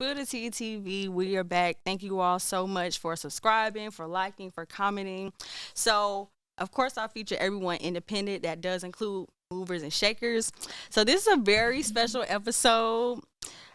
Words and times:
Tea 0.00 0.50
TV. 0.50 1.08
We 1.10 1.36
are 1.36 1.44
back. 1.44 1.76
Thank 1.84 2.02
you 2.02 2.20
all 2.20 2.38
so 2.38 2.66
much 2.66 2.96
for 2.96 3.16
subscribing, 3.16 3.90
for 3.90 4.06
liking, 4.06 4.50
for 4.50 4.64
commenting. 4.64 5.30
So, 5.74 6.30
of 6.56 6.72
course, 6.72 6.96
I 6.96 7.06
feature 7.08 7.36
everyone 7.38 7.76
independent. 7.76 8.42
That 8.44 8.62
does 8.62 8.82
include 8.82 9.28
movers 9.50 9.82
and 9.82 9.92
shakers. 9.92 10.52
So, 10.88 11.04
this 11.04 11.26
is 11.26 11.34
a 11.34 11.36
very 11.36 11.82
special 11.82 12.24
episode. 12.26 13.20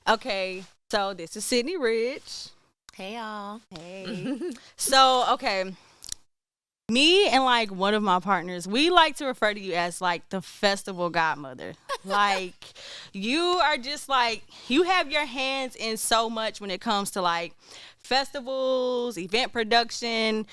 Okay, 0.10 0.64
so 0.90 1.14
this 1.14 1.36
is 1.36 1.44
Cidnee 1.44 1.80
Rich. 1.80 2.48
Hey 2.96 3.18
y'all. 3.18 3.62
Hey. 3.70 4.40
so, 4.78 5.26
okay. 5.34 5.76
Me 6.92 7.28
and 7.30 7.44
like 7.44 7.72
one 7.72 7.96
of 7.96 8.04
my 8.04 8.20
partners, 8.20 8.68
we 8.68 8.92
like 8.92 9.16
to 9.16 9.26
refer 9.26 9.54
to 9.54 9.60
you 9.60 9.74
as 9.74 10.02
like 10.02 10.30
the 10.30 10.40
festival 10.40 11.10
godmother. 11.10 11.74
like 12.06 12.54
you 13.14 13.42
are 13.42 13.78
just 13.78 14.08
like 14.08 14.44
you 14.68 14.84
have 14.84 15.12
your 15.12 15.26
hands 15.26 15.76
in 15.76 15.98
so 15.98 16.30
much 16.30 16.62
when 16.62 16.70
it 16.70 16.82
comes 16.82 17.10
to 17.12 17.22
like 17.24 17.56
festivals, 17.98 19.18
event 19.18 19.52
production, 19.52 20.46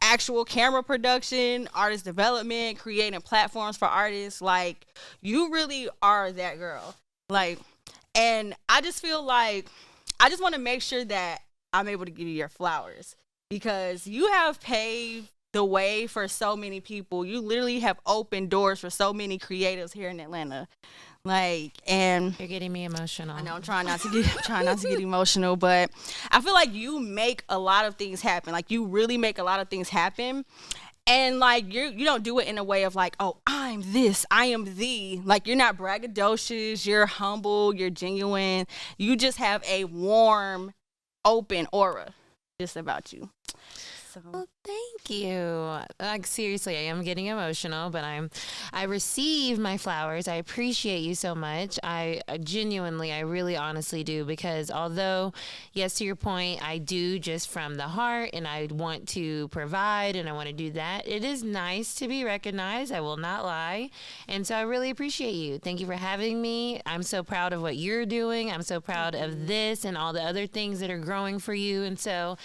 actual 0.00 0.44
camera 0.44 0.82
production, 0.82 1.68
artist 1.74 2.04
development, 2.04 2.78
creating 2.78 3.20
platforms 3.22 3.76
for 3.76 3.88
artists. 3.88 4.40
Like 4.40 4.86
you 5.22 5.52
really 5.52 5.88
are 6.00 6.30
that 6.30 6.58
girl. 6.58 6.94
Like 7.28 7.58
and 8.14 8.54
I 8.68 8.80
just 8.80 9.02
feel 9.02 9.24
like 9.24 9.66
I 10.20 10.28
just 10.30 10.40
want 10.40 10.54
to 10.54 10.60
make 10.60 10.82
sure 10.82 11.04
that 11.04 11.40
I'm 11.72 11.88
able 11.88 12.04
to 12.04 12.12
give 12.12 12.28
you 12.28 12.34
your 12.34 12.48
flowers 12.48 13.16
because 13.50 14.06
you 14.06 14.28
have 14.30 14.60
paved 14.60 15.30
the 15.54 15.64
way 15.64 16.06
for 16.06 16.28
so 16.28 16.56
many 16.56 16.80
people. 16.80 17.24
You 17.24 17.40
literally 17.40 17.78
have 17.78 17.98
opened 18.04 18.50
doors 18.50 18.80
for 18.80 18.90
so 18.90 19.12
many 19.14 19.38
creatives 19.38 19.92
here 19.92 20.10
in 20.10 20.20
Atlanta. 20.20 20.68
Like 21.24 21.72
and 21.86 22.38
You're 22.38 22.48
getting 22.48 22.72
me 22.72 22.84
emotional. 22.84 23.34
I 23.34 23.40
know 23.40 23.54
I'm 23.54 23.62
trying 23.62 23.86
not 23.86 24.00
to 24.00 24.10
get 24.10 24.26
trying 24.44 24.66
not 24.66 24.78
to 24.78 24.88
get 24.88 25.00
emotional, 25.00 25.56
but 25.56 25.90
I 26.30 26.42
feel 26.42 26.52
like 26.52 26.74
you 26.74 27.00
make 27.00 27.44
a 27.48 27.58
lot 27.58 27.86
of 27.86 27.94
things 27.94 28.20
happen. 28.20 28.52
Like 28.52 28.70
you 28.70 28.84
really 28.84 29.16
make 29.16 29.38
a 29.38 29.42
lot 29.42 29.60
of 29.60 29.70
things 29.70 29.88
happen. 29.88 30.44
And 31.06 31.38
like 31.38 31.72
you 31.72 31.84
you 31.84 32.04
don't 32.04 32.24
do 32.24 32.40
it 32.40 32.48
in 32.48 32.58
a 32.58 32.64
way 32.64 32.82
of 32.82 32.94
like, 32.94 33.16
oh, 33.20 33.38
I'm 33.46 33.80
this, 33.92 34.26
I 34.30 34.46
am 34.46 34.76
the. 34.76 35.22
Like 35.24 35.46
you're 35.46 35.56
not 35.56 35.78
braggadocious, 35.78 36.84
you're 36.84 37.06
humble, 37.06 37.74
you're 37.74 37.90
genuine. 37.90 38.66
You 38.98 39.16
just 39.16 39.38
have 39.38 39.62
a 39.64 39.84
warm, 39.84 40.74
open 41.24 41.68
aura 41.72 42.12
just 42.60 42.76
about 42.76 43.12
you. 43.12 43.30
So 44.12 44.20
Well, 44.30 44.46
thank 44.64 45.10
you. 45.10 45.78
Like 46.00 46.26
seriously, 46.26 46.76
I 46.76 46.82
am 46.82 47.02
getting 47.02 47.26
emotional, 47.26 47.90
but 47.90 48.04
I'm 48.04 48.30
I 48.72 48.84
receive 48.84 49.58
my 49.58 49.76
flowers. 49.76 50.26
I 50.26 50.36
appreciate 50.36 51.00
you 51.00 51.14
so 51.14 51.34
much. 51.34 51.78
I, 51.82 52.20
I 52.26 52.38
genuinely, 52.38 53.12
I 53.12 53.20
really 53.20 53.56
honestly 53.56 54.02
do 54.02 54.24
because 54.24 54.70
although 54.70 55.32
yes 55.72 55.94
to 55.96 56.04
your 56.04 56.16
point, 56.16 56.66
I 56.66 56.78
do 56.78 57.18
just 57.18 57.48
from 57.48 57.74
the 57.76 57.84
heart 57.84 58.30
and 58.32 58.48
I 58.48 58.68
want 58.70 59.08
to 59.08 59.48
provide 59.48 60.16
and 60.16 60.28
I 60.28 60.32
want 60.32 60.48
to 60.48 60.54
do 60.54 60.70
that. 60.72 61.06
It 61.06 61.24
is 61.24 61.44
nice 61.44 61.94
to 61.96 62.08
be 62.08 62.24
recognized. 62.24 62.92
I 62.92 63.00
will 63.00 63.18
not 63.18 63.44
lie. 63.44 63.90
And 64.28 64.46
so 64.46 64.56
I 64.56 64.62
really 64.62 64.90
appreciate 64.90 65.34
you. 65.34 65.58
Thank 65.58 65.80
you 65.80 65.86
for 65.86 65.94
having 65.94 66.40
me. 66.40 66.80
I'm 66.86 67.02
so 67.02 67.22
proud 67.22 67.52
of 67.52 67.60
what 67.60 67.76
you're 67.76 68.06
doing. 68.06 68.50
I'm 68.50 68.62
so 68.62 68.80
proud 68.80 69.14
of 69.14 69.32
mm-hmm. 69.32 69.46
this 69.46 69.84
and 69.84 69.96
all 69.96 70.12
the 70.12 70.22
other 70.22 70.46
things 70.46 70.80
that 70.80 70.90
are 70.90 70.98
growing 70.98 71.38
for 71.38 71.54
you. 71.54 71.82
And 71.82 71.98
so 71.98 72.36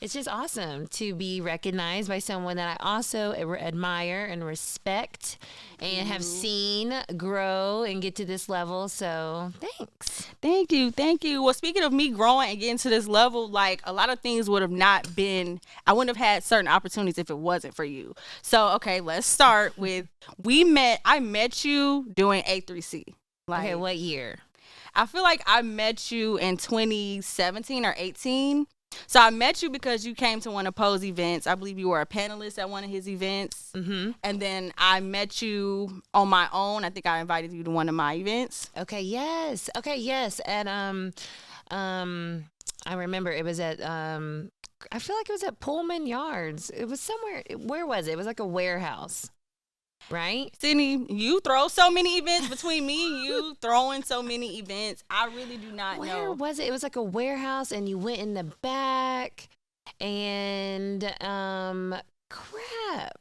it's 0.00 0.12
just 0.12 0.28
awesome 0.28 0.86
to 0.88 1.14
be 1.14 1.40
recognized 1.40 2.08
by 2.08 2.18
someone 2.18 2.56
that 2.56 2.78
I 2.80 2.84
also 2.84 3.32
admire 3.32 4.24
and 4.24 4.44
respect 4.44 5.38
and 5.78 6.06
have 6.06 6.20
mm-hmm. 6.20 6.40
seen 6.40 6.94
grow 7.16 7.82
and 7.82 8.02
get 8.02 8.14
to 8.16 8.24
this 8.24 8.48
level. 8.48 8.88
So 8.88 9.52
thanks. 9.60 10.28
Thank 10.42 10.72
you, 10.72 10.90
thank 10.90 11.24
you. 11.24 11.42
Well, 11.42 11.54
speaking 11.54 11.82
of 11.82 11.92
me 11.92 12.10
growing 12.10 12.50
and 12.50 12.60
getting 12.60 12.78
to 12.78 12.90
this 12.90 13.08
level, 13.08 13.48
like 13.48 13.80
a 13.84 13.92
lot 13.92 14.10
of 14.10 14.20
things 14.20 14.50
would 14.50 14.62
have 14.62 14.70
not 14.70 15.14
been. 15.16 15.60
I 15.86 15.92
wouldn't 15.92 16.16
have 16.16 16.24
had 16.24 16.44
certain 16.44 16.68
opportunities 16.68 17.18
if 17.18 17.30
it 17.30 17.38
wasn't 17.38 17.74
for 17.74 17.84
you. 17.84 18.14
So, 18.42 18.68
okay, 18.74 19.00
let's 19.00 19.26
start 19.26 19.78
with 19.78 20.06
we 20.42 20.64
met. 20.64 21.00
I 21.04 21.20
met 21.20 21.64
you 21.64 22.06
doing 22.14 22.42
A3C. 22.42 23.14
Like, 23.48 23.60
Okay, 23.60 23.74
what 23.76 23.96
year? 23.96 24.40
I 24.94 25.06
feel 25.06 25.22
like 25.22 25.42
I 25.46 25.62
met 25.62 26.10
you 26.10 26.38
in 26.38 26.56
2017 26.56 27.84
or 27.84 27.94
18. 27.96 28.66
So 29.06 29.20
I 29.20 29.30
met 29.30 29.62
you 29.62 29.70
because 29.70 30.06
you 30.06 30.14
came 30.14 30.40
to 30.40 30.50
one 30.50 30.66
of 30.66 30.74
Poe's 30.74 31.04
events. 31.04 31.46
I 31.46 31.54
believe 31.54 31.78
you 31.78 31.88
were 31.88 32.00
a 32.00 32.06
panelist 32.06 32.58
at 32.58 32.68
one 32.68 32.84
of 32.84 32.90
his 32.90 33.08
events. 33.08 33.72
Mm-hmm. 33.74 34.12
And 34.22 34.40
then 34.40 34.72
I 34.78 35.00
met 35.00 35.42
you 35.42 36.02
on 36.12 36.28
my 36.28 36.48
own. 36.52 36.84
I 36.84 36.90
think 36.90 37.06
I 37.06 37.20
invited 37.20 37.52
you 37.52 37.62
to 37.64 37.70
one 37.70 37.88
of 37.88 37.94
my 37.94 38.14
events. 38.14 38.70
Okay, 38.76 39.02
yes. 39.02 39.70
Okay, 39.76 39.96
yes. 39.96 40.40
And 40.40 40.68
um 40.68 41.12
um 41.70 42.44
I 42.84 42.94
remember 42.94 43.30
it 43.30 43.44
was 43.44 43.60
at 43.60 43.80
um 43.80 44.50
I 44.92 44.98
feel 44.98 45.16
like 45.16 45.28
it 45.28 45.32
was 45.32 45.44
at 45.44 45.60
Pullman 45.60 46.06
Yards. 46.06 46.70
It 46.70 46.86
was 46.86 47.00
somewhere 47.00 47.42
where 47.56 47.86
was 47.86 48.08
it? 48.08 48.12
It 48.12 48.16
was 48.18 48.26
like 48.26 48.40
a 48.40 48.46
warehouse. 48.46 49.30
Right? 50.10 50.54
Cidnee, 50.62 51.06
you 51.10 51.40
throw 51.40 51.66
so 51.68 51.90
many 51.90 52.18
events 52.18 52.48
between 52.48 52.86
me 52.86 53.06
and 53.06 53.24
you, 53.24 53.54
throwing 53.60 54.02
so 54.04 54.22
many 54.22 54.58
events. 54.58 55.02
I 55.10 55.26
really 55.26 55.56
do 55.56 55.72
not 55.72 55.98
Where 55.98 56.08
know. 56.08 56.18
Where 56.20 56.32
was 56.32 56.58
it? 56.60 56.68
It 56.68 56.70
was 56.70 56.82
like 56.84 56.96
a 56.96 57.02
warehouse, 57.02 57.72
and 57.72 57.88
you 57.88 57.98
went 57.98 58.20
in 58.20 58.34
the 58.34 58.44
back, 58.62 59.48
and 60.00 61.02
um, 61.22 61.94
crap. 62.30 63.18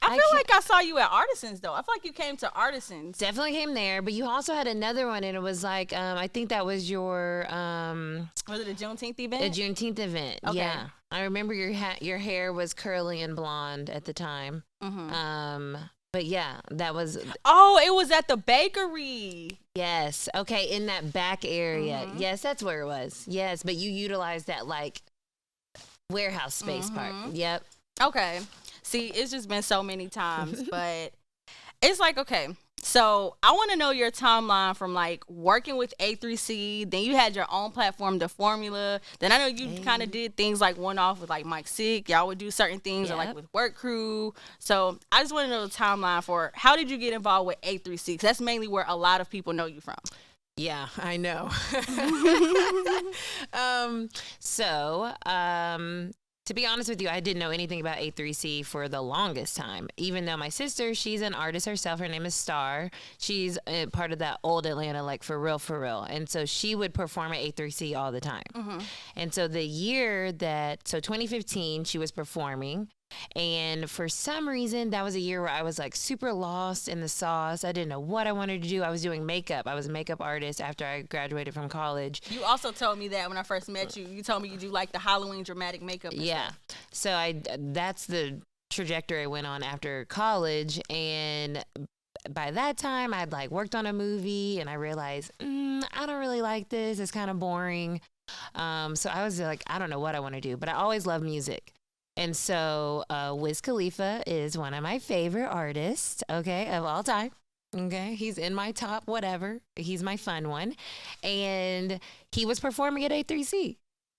I 0.00 0.06
I 0.06 0.08
feel 0.10 0.20
can't- 0.30 0.34
like 0.34 0.54
I 0.54 0.60
saw 0.60 0.78
you 0.78 0.98
at 0.98 1.10
Artisans 1.10 1.60
though. 1.60 1.72
I 1.72 1.82
feel 1.82 1.94
like 1.94 2.04
you 2.04 2.12
came 2.12 2.36
to 2.38 2.52
Artisans. 2.52 3.18
Definitely 3.18 3.52
came 3.52 3.74
there, 3.74 4.00
but 4.00 4.12
you 4.12 4.26
also 4.26 4.54
had 4.54 4.68
another 4.68 5.08
one, 5.08 5.24
and 5.24 5.36
it 5.36 5.40
was 5.40 5.64
like 5.64 5.92
um, 5.92 6.16
I 6.16 6.28
think 6.28 6.50
that 6.50 6.64
was 6.64 6.88
your 6.88 7.52
um, 7.52 8.30
Was 8.48 8.60
it 8.60 8.68
a 8.68 8.74
Juneteenth 8.74 9.18
event? 9.20 9.44
a? 9.44 9.60
Juneteenth 9.60 9.98
event. 9.98 10.40
Okay. 10.46 10.56
Yeah, 10.58 10.88
I 11.10 11.22
remember 11.22 11.52
your 11.54 11.72
ha- 11.72 11.98
your 12.00 12.18
hair 12.18 12.52
was 12.52 12.72
curly 12.74 13.20
and 13.22 13.36
blonde 13.36 13.90
at 13.90 14.04
the 14.04 14.12
time. 14.14 14.62
Mhm. 14.82 15.12
Um, 15.12 15.78
but 16.12 16.24
yeah, 16.24 16.60
that 16.70 16.94
was 16.94 17.18
Oh, 17.44 17.78
it 17.84 17.94
was 17.94 18.10
at 18.10 18.26
the 18.28 18.36
bakery. 18.38 19.58
yes. 19.74 20.28
Okay, 20.34 20.64
in 20.70 20.86
that 20.86 21.12
back 21.12 21.44
area. 21.44 22.06
Mhm. 22.06 22.18
Yes, 22.20 22.40
that's 22.42 22.62
where 22.62 22.80
it 22.82 22.86
was. 22.86 23.24
Yes, 23.28 23.62
but 23.62 23.74
you 23.76 23.90
utilized 23.90 24.46
that 24.46 24.66
like 24.66 25.02
warehouse 26.10 26.54
space 26.54 26.88
part. 26.90 27.12
Mhm. 27.12 27.36
Yep. 27.36 27.64
Okay. 28.00 28.40
See, 28.82 29.08
it's 29.08 29.30
just 29.30 29.48
been 29.48 29.62
so 29.62 29.82
many 29.82 30.08
times, 30.08 30.62
but 30.70 31.12
it's 31.82 32.00
like, 32.00 32.16
okay. 32.16 32.48
So 32.82 33.36
I 33.42 33.52
want 33.52 33.70
to 33.72 33.76
know 33.76 33.90
your 33.90 34.10
timeline 34.10 34.76
from 34.76 34.94
like 34.94 35.28
working 35.28 35.76
with 35.76 35.92
A3C. 35.98 36.90
Then 36.90 37.02
you 37.02 37.16
had 37.16 37.34
your 37.36 37.46
own 37.50 37.70
platform, 37.72 38.18
The 38.18 38.28
Formula. 38.28 39.00
Then 39.18 39.32
I 39.32 39.38
know 39.38 39.46
you 39.46 39.82
kind 39.82 40.02
of 40.02 40.10
did 40.10 40.36
things 40.36 40.60
like 40.60 40.78
one 40.78 40.98
off 40.98 41.20
with 41.20 41.28
like 41.30 41.44
Mike 41.44 41.68
Sick. 41.68 42.08
Y'all 42.08 42.26
would 42.28 42.38
do 42.38 42.50
certain 42.50 42.80
things 42.80 43.10
or 43.10 43.16
like 43.16 43.34
with 43.34 43.46
Work 43.52 43.74
Crew. 43.74 44.32
So 44.58 44.98
I 45.12 45.22
just 45.22 45.32
want 45.34 45.46
to 45.46 45.50
know 45.50 45.66
the 45.66 45.72
timeline 45.74 46.22
for 46.24 46.52
how 46.54 46.76
did 46.76 46.90
you 46.90 46.96
get 46.98 47.12
involved 47.12 47.46
with 47.48 47.60
A3C? 47.62 48.16
'Cause 48.18 48.22
that's 48.28 48.40
mainly 48.40 48.68
where 48.68 48.84
a 48.88 48.96
lot 48.96 49.20
of 49.20 49.28
people 49.28 49.52
know 49.52 49.66
you 49.66 49.80
from. 49.80 49.96
Yeah, 50.56 50.88
I 50.98 51.16
know. 51.16 51.50
um, 53.52 54.08
so, 54.38 55.12
um, 55.26 56.10
to 56.48 56.54
be 56.54 56.64
honest 56.64 56.88
with 56.88 57.02
you, 57.02 57.10
I 57.10 57.20
didn't 57.20 57.40
know 57.40 57.50
anything 57.50 57.78
about 57.78 57.98
A3C 57.98 58.64
for 58.64 58.88
the 58.88 59.02
longest 59.02 59.54
time. 59.54 59.86
Even 59.98 60.24
though 60.24 60.38
my 60.38 60.48
sister, 60.48 60.94
she's 60.94 61.20
an 61.20 61.34
artist 61.34 61.66
herself. 61.66 62.00
Her 62.00 62.08
name 62.08 62.24
is 62.24 62.34
Star. 62.34 62.90
She's 63.18 63.58
uh, 63.66 63.84
part 63.92 64.12
of 64.12 64.20
that 64.20 64.40
old 64.42 64.64
Atlanta, 64.64 65.02
like 65.02 65.22
for 65.22 65.38
real, 65.38 65.58
for 65.58 65.78
real. 65.78 66.04
And 66.04 66.26
so 66.26 66.46
she 66.46 66.74
would 66.74 66.94
perform 66.94 67.34
at 67.34 67.40
A3C 67.40 67.94
all 67.94 68.12
the 68.12 68.22
time. 68.22 68.80
And 69.14 69.34
so 69.34 69.46
the 69.46 69.62
year 69.62 70.32
that, 70.32 70.88
so 70.88 71.00
2015, 71.00 71.84
she 71.84 71.98
was 71.98 72.10
performing. 72.10 72.88
And 73.34 73.90
for 73.90 74.08
some 74.08 74.48
reason, 74.48 74.90
that 74.90 75.02
was 75.02 75.14
a 75.14 75.20
year 75.20 75.40
where 75.40 75.50
I 75.50 75.62
was 75.62 75.78
like 75.78 75.94
super 75.94 76.32
lost 76.32 76.88
in 76.88 77.00
the 77.00 77.08
sauce. 77.08 77.64
I 77.64 77.72
didn't 77.72 77.88
know 77.88 78.00
what 78.00 78.26
I 78.26 78.32
wanted 78.32 78.62
to 78.62 78.68
do. 78.68 78.82
I 78.82 78.90
was 78.90 79.02
doing 79.02 79.24
makeup. 79.26 79.66
I 79.66 79.74
was 79.74 79.86
a 79.86 79.90
makeup 79.90 80.20
artist 80.20 80.60
after 80.60 80.84
I 80.84 81.02
graduated 81.02 81.54
from 81.54 81.68
college. 81.68 82.22
You 82.30 82.42
also 82.44 82.72
told 82.72 82.98
me 82.98 83.08
that 83.08 83.28
when 83.28 83.38
I 83.38 83.42
first 83.42 83.68
met 83.68 83.96
you. 83.96 84.06
You 84.06 84.22
told 84.22 84.42
me 84.42 84.48
you 84.48 84.58
do 84.58 84.70
like 84.70 84.92
the 84.92 84.98
Halloween 84.98 85.42
dramatic 85.42 85.82
makeup. 85.82 86.12
Yeah. 86.14 86.48
stuff. 86.48 86.78
So 86.92 87.12
I 87.12 87.40
that's 87.58 88.06
the 88.06 88.40
trajectory 88.70 89.22
I 89.22 89.26
went 89.26 89.46
on 89.46 89.62
after 89.62 90.04
college 90.06 90.80
and 90.90 91.64
by 92.28 92.50
that 92.50 92.76
time 92.76 93.14
I'd 93.14 93.32
like 93.32 93.50
worked 93.50 93.74
on 93.74 93.86
a 93.86 93.92
movie 93.92 94.60
and 94.60 94.68
I 94.68 94.74
realized 94.74 95.32
mm, 95.38 95.82
I 95.96 96.06
don't 96.06 96.18
really 96.18 96.42
like 96.42 96.68
this. 96.68 96.98
It's 96.98 97.10
kind 97.10 97.30
of 97.30 97.38
boring. 97.38 98.00
Um, 98.54 98.94
so 98.94 99.08
I 99.08 99.24
was 99.24 99.40
like, 99.40 99.62
I 99.66 99.78
don't 99.78 99.88
know 99.88 100.00
what 100.00 100.14
I 100.14 100.20
want 100.20 100.34
to 100.34 100.40
do, 100.40 100.56
but 100.56 100.68
I 100.68 100.72
always 100.72 101.06
love 101.06 101.22
music. 101.22 101.72
And 102.18 102.36
so 102.36 103.04
uh, 103.08 103.32
Wiz 103.38 103.60
Khalifa 103.60 104.24
is 104.26 104.58
one 104.58 104.74
of 104.74 104.82
my 104.82 104.98
favorite 104.98 105.46
artists, 105.46 106.24
okay, 106.28 106.68
of 106.74 106.84
all 106.84 107.04
time. 107.04 107.30
Okay, 107.76 108.16
he's 108.16 108.38
in 108.38 108.54
my 108.54 108.72
top 108.72 109.06
whatever. 109.06 109.60
He's 109.76 110.02
my 110.02 110.16
fun 110.16 110.48
one. 110.48 110.74
And 111.22 112.00
he 112.32 112.44
was 112.44 112.58
performing 112.58 113.04
at 113.04 113.12
A3C. 113.12 113.76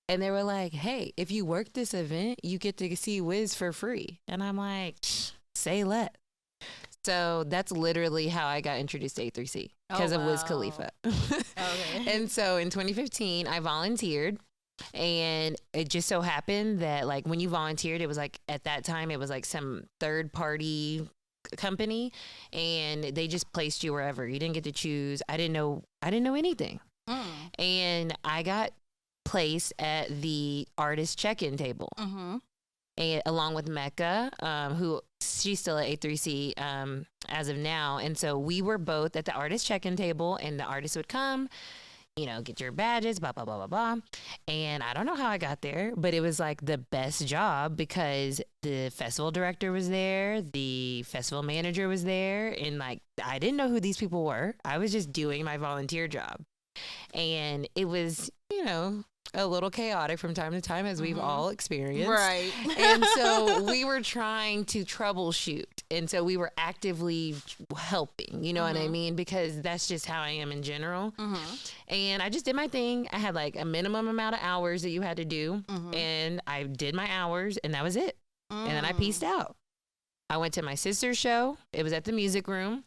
And 0.08 0.22
they 0.22 0.32
were 0.32 0.44
like, 0.44 0.72
hey, 0.72 1.12
if 1.18 1.30
you 1.30 1.44
work 1.44 1.74
this 1.74 1.94
event, 1.94 2.40
you 2.42 2.58
get 2.58 2.78
to 2.78 2.96
see 2.96 3.20
Wiz 3.20 3.54
for 3.54 3.74
free. 3.74 4.22
And 4.30 4.42
I'm 4.42 4.56
like, 4.56 4.96
say 5.56 5.84
let. 5.84 6.16
So 7.04 7.44
that's 7.48 7.72
literally 7.72 8.30
how 8.30 8.48
I 8.48 8.62
got 8.62 8.80
introduced 8.80 9.18
to 9.18 9.30
A3C. 9.30 9.72
because 9.90 10.14
of 10.14 10.24
Wiz. 10.24 10.42
Khalifa. 10.44 10.90
Okay. 11.60 12.16
and 12.16 12.32
so 12.32 12.56
in 12.56 12.70
2015, 12.70 13.46
I 13.46 13.60
volunteered. 13.60 14.40
And 14.94 15.56
it 15.74 15.90
just 15.90 16.08
so 16.08 16.22
happened 16.22 16.80
that, 16.80 17.08
like, 17.08 17.28
when 17.28 17.40
you 17.40 17.50
volunteered, 17.50 18.02
it 18.02 18.08
was 18.08 18.18
like 18.18 18.40
at 18.48 18.64
that 18.64 18.84
time, 18.84 19.12
it 19.12 19.20
was 19.20 19.30
like 19.30 19.46
some 19.46 19.84
third 20.00 20.32
party 20.34 21.08
company 21.58 22.12
and 22.52 23.04
they 23.04 23.28
just 23.28 23.52
placed 23.54 23.84
you 23.84 23.94
wherever. 23.94 24.28
You 24.28 24.40
didn't 24.40 24.56
get 24.56 24.66
to 24.66 24.72
choose. 24.72 25.22
I 25.30 25.38
didn't 25.38 25.54
know, 25.54 25.84
I 26.02 26.10
didn't 26.10 26.24
know 26.26 26.36
anything. 26.36 26.80
Mm. 27.10 27.24
And 27.58 28.18
I 28.24 28.44
got 28.44 28.72
placed 29.26 29.74
at 29.80 30.22
the 30.22 30.68
artist 30.78 31.18
check 31.18 31.42
in 31.42 31.56
table 31.58 31.90
Mm-hmm. 31.98 32.38
and 32.98 33.22
along 33.26 33.54
with 33.54 33.68
Mecca, 33.70 34.32
um, 34.42 34.76
who 34.76 35.02
she's 35.22 35.60
still 35.60 35.78
at 35.78 35.88
A3C 35.88 36.60
um, 36.60 37.06
as 37.30 37.48
of 37.48 37.58
now. 37.58 37.98
And 37.98 38.18
so 38.18 38.38
we 38.38 38.62
were 38.62 38.78
both 38.78 39.16
at 39.16 39.26
the 39.26 39.34
artist 39.34 39.66
check 39.66 39.86
in 39.86 39.96
table, 39.96 40.36
and 40.42 40.60
the 40.60 40.64
artist 40.66 40.96
would 40.98 41.08
come, 41.08 41.48
you 42.20 42.26
know, 42.26 42.42
get 42.42 42.60
your 42.60 42.74
badges, 42.74 43.20
blah, 43.20 43.32
blah, 43.32 43.46
blah, 43.46 43.66
blah, 43.66 43.68
blah. 43.68 43.96
And 44.48 44.84
I 44.84 44.94
don't 44.94 45.06
know 45.06 45.16
how 45.16 45.30
I 45.30 45.38
got 45.38 45.62
there, 45.62 45.94
but 45.96 46.14
it 46.14 46.20
was 46.20 46.40
like 46.40 46.66
the 46.66 46.78
best 46.78 47.26
job 47.26 47.78
because 47.78 48.42
the 48.62 48.90
festival 48.90 49.32
director 49.32 49.72
was 49.72 49.90
there, 49.90 50.42
the 50.42 51.04
festival 51.04 51.44
manager 51.44 51.88
was 51.88 52.04
there, 52.04 52.50
and 52.50 52.78
like 52.78 53.02
I 53.24 53.40
didn't 53.40 53.56
know 53.58 53.70
who 53.70 53.80
these 53.80 53.98
people 53.98 54.26
were. 54.26 54.56
I 54.66 54.78
was 54.80 54.92
just 54.92 55.14
doing 55.14 55.46
my 55.46 55.56
volunteer 55.56 56.10
job. 56.10 56.42
And 57.14 57.68
it 57.76 57.86
was, 57.86 58.30
you 58.52 58.66
know, 58.66 59.04
a 59.36 59.46
little 59.46 59.70
chaotic 59.70 60.18
from 60.18 60.34
time 60.34 60.54
to 60.54 60.62
time, 60.62 60.86
as 60.88 61.00
we've 61.02 61.16
Mhm. 61.18 61.24
all 61.24 61.50
experienced 61.50 62.10
Right. 62.10 62.52
and 62.80 63.06
so 63.16 63.62
we 63.64 63.86
were 63.86 64.02
trying 64.02 64.66
to 64.66 64.84
troubleshoot 64.84 65.66
and 65.92 66.10
so 66.10 66.24
we 66.24 66.36
were 66.38 66.52
actively 66.58 67.36
helping 67.78 68.44
you 68.44 68.54
know 68.54 68.64
what 68.64 68.76
i 68.76 68.88
Mhm. 68.88 68.92
mean 68.92 69.16
because 69.16 69.62
that's 69.62 69.88
just 69.88 70.06
how 70.06 70.22
i 70.22 70.30
am 70.30 70.52
in 70.52 70.62
general 70.64 71.12
mm-hmm. 71.12 71.56
and 71.88 72.22
i 72.24 72.30
just 72.30 72.46
did 72.46 72.56
my 72.56 72.68
thing 72.68 73.08
i 73.12 73.18
had 73.20 73.34
like 73.36 73.56
a 73.56 73.66
minimum 73.66 74.08
amount 74.08 74.36
of 74.36 74.42
hours 74.44 74.82
that 74.84 74.90
you 74.90 75.02
had 75.02 75.18
to 75.18 75.26
do 75.26 75.64
Mhm. 75.68 75.96
and 75.96 76.42
i 76.48 76.64
did 76.64 76.94
my 76.96 77.08
hours 77.12 77.58
and 77.58 77.74
that 77.74 77.84
was 77.84 77.96
it 77.96 78.18
and 78.52 78.68
then 78.72 78.86
i 78.86 78.94
Mm. 78.94 78.98
pieced 79.00 79.24
out 79.24 79.56
i 80.30 80.38
went 80.38 80.54
to 80.56 80.62
my 80.64 80.76
sister's 80.76 81.18
show 81.18 81.58
it 81.74 81.84
was 81.84 81.94
at 81.94 82.04
the 82.06 82.12
music 82.12 82.48
room 82.48 82.84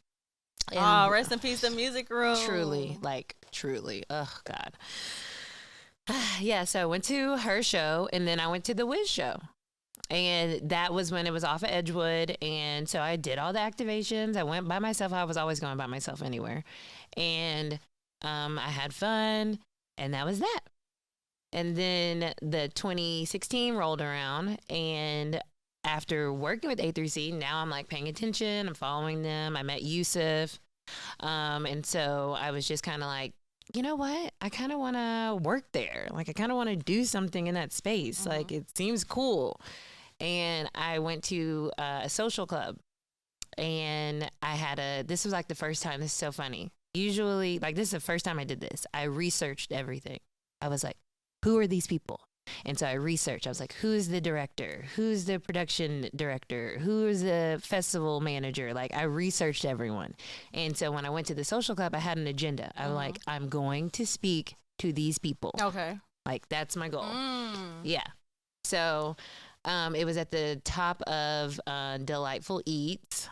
Oh, 0.74 1.10
rest 1.10 1.30
in 1.32 1.38
peace, 1.40 1.60
the 1.60 1.70
music 1.70 2.08
room. 2.08 2.36
truly 2.46 2.98
like 3.02 3.36
truly 3.50 4.04
oh 4.10 4.32
god 4.44 4.72
yeah 6.40 6.64
so 6.64 6.82
i 6.82 6.86
went 6.86 7.04
to 7.04 7.36
her 7.38 7.62
show 7.62 8.08
and 8.12 8.26
then 8.26 8.40
i 8.40 8.46
went 8.46 8.64
to 8.64 8.74
the 8.74 8.86
wiz 8.86 9.08
show. 9.08 9.36
And 10.10 10.68
that 10.68 10.92
was 10.92 11.10
when 11.10 11.26
it 11.26 11.32
was 11.32 11.44
off 11.44 11.62
of 11.62 11.70
edgewood 11.70 12.36
and 12.42 12.88
so 12.88 13.00
i 13.00 13.16
did 13.16 13.38
all 13.38 13.52
the 13.52 13.60
activations. 13.60 14.36
I 14.36 14.42
went 14.42 14.68
by 14.68 14.78
myself. 14.78 15.12
I 15.12 15.24
was 15.24 15.36
always 15.36 15.60
going 15.60 15.76
by 15.78 15.86
myself 15.86 16.22
anywhere. 16.22 16.64
And 17.16 17.78
um, 18.22 18.58
i 18.58 18.68
had 18.68 18.94
fun 18.94 19.58
and 19.96 20.14
that 20.14 20.26
was 20.26 20.40
that. 20.40 20.60
And 21.52 21.76
then 21.76 22.34
the 22.42 22.68
2016 22.74 23.74
rolled 23.74 24.00
around 24.00 24.58
and 24.68 25.40
after 25.84 26.32
working 26.32 26.70
with 26.70 26.78
a3c 26.78 27.34
now 27.34 27.58
i'm 27.58 27.70
like 27.70 27.88
paying 27.88 28.08
attention. 28.08 28.68
I'm 28.68 28.74
following 28.74 29.22
them. 29.22 29.56
I 29.56 29.62
met 29.62 29.82
yusuf. 29.82 30.58
Um, 31.20 31.64
and 31.64 31.86
so 31.86 32.36
I 32.38 32.50
was 32.50 32.66
just 32.66 32.82
kind 32.82 33.02
of 33.02 33.06
like, 33.06 33.32
you 33.74 33.82
know 33.82 33.94
what? 33.96 34.32
I 34.40 34.48
kind 34.48 34.72
of 34.72 34.78
want 34.78 34.96
to 34.96 35.38
work 35.42 35.64
there. 35.72 36.08
Like, 36.10 36.28
I 36.28 36.32
kind 36.32 36.50
of 36.50 36.56
want 36.56 36.70
to 36.70 36.76
do 36.76 37.04
something 37.04 37.46
in 37.46 37.54
that 37.54 37.72
space. 37.72 38.22
Mhm. 38.22 38.28
Like, 38.28 38.52
it 38.52 38.76
seems 38.76 39.04
cool. 39.04 39.60
And 40.20 40.70
I 40.74 40.98
went 41.00 41.24
to 41.24 41.72
uh, 41.78 42.00
a 42.04 42.08
social 42.08 42.46
club 42.46 42.76
and 43.58 44.30
I 44.42 44.54
had 44.54 44.78
a, 44.78 45.02
this 45.02 45.24
was 45.24 45.32
like 45.32 45.48
the 45.48 45.54
first 45.54 45.82
time. 45.82 46.00
This 46.00 46.12
is 46.12 46.16
so 46.16 46.32
funny. 46.32 46.70
Usually, 46.94 47.58
like, 47.58 47.74
this 47.74 47.88
is 47.88 47.92
the 47.92 48.00
first 48.00 48.24
time 48.24 48.38
I 48.38 48.44
did 48.44 48.60
this. 48.60 48.86
I 48.92 49.04
researched 49.04 49.72
everything. 49.72 50.20
I 50.60 50.68
was 50.68 50.84
like, 50.84 50.96
who 51.44 51.58
are 51.58 51.66
these 51.66 51.86
people? 51.86 52.20
And 52.64 52.78
so 52.78 52.86
I 52.86 52.92
researched. 52.92 53.46
I 53.46 53.50
was 53.50 53.60
like, 53.60 53.74
who's 53.74 54.08
the 54.08 54.20
director? 54.20 54.84
Who's 54.96 55.24
the 55.24 55.38
production 55.40 56.08
director? 56.14 56.78
Who's 56.78 57.22
the 57.22 57.60
festival 57.62 58.20
manager? 58.20 58.72
Like, 58.72 58.94
I 58.94 59.02
researched 59.02 59.64
everyone. 59.64 60.14
And 60.54 60.76
so 60.76 60.92
when 60.92 61.04
I 61.04 61.10
went 61.10 61.26
to 61.28 61.34
the 61.34 61.44
social 61.44 61.74
club, 61.74 61.94
I 61.94 61.98
had 61.98 62.18
an 62.18 62.26
agenda. 62.26 62.72
I 62.76 62.86
was 62.86 62.92
Mhm. 62.92 62.96
like, 62.96 63.18
I'm 63.26 63.48
going 63.48 63.90
to 63.90 64.06
speak 64.06 64.54
to 64.78 64.92
these 64.92 65.18
people. 65.18 65.52
Okay. 65.60 65.98
Like, 66.24 66.48
that's 66.48 66.76
my 66.76 66.88
goal. 66.88 67.02
Mm. 67.04 67.80
Yeah. 67.82 68.04
So 68.64 69.16
um, 69.64 69.94
it 69.94 70.04
was 70.04 70.16
at 70.16 70.30
the 70.30 70.60
top 70.64 71.02
of 71.02 71.60
uh, 71.66 71.98
Delightful 71.98 72.62
Eats 72.64 73.28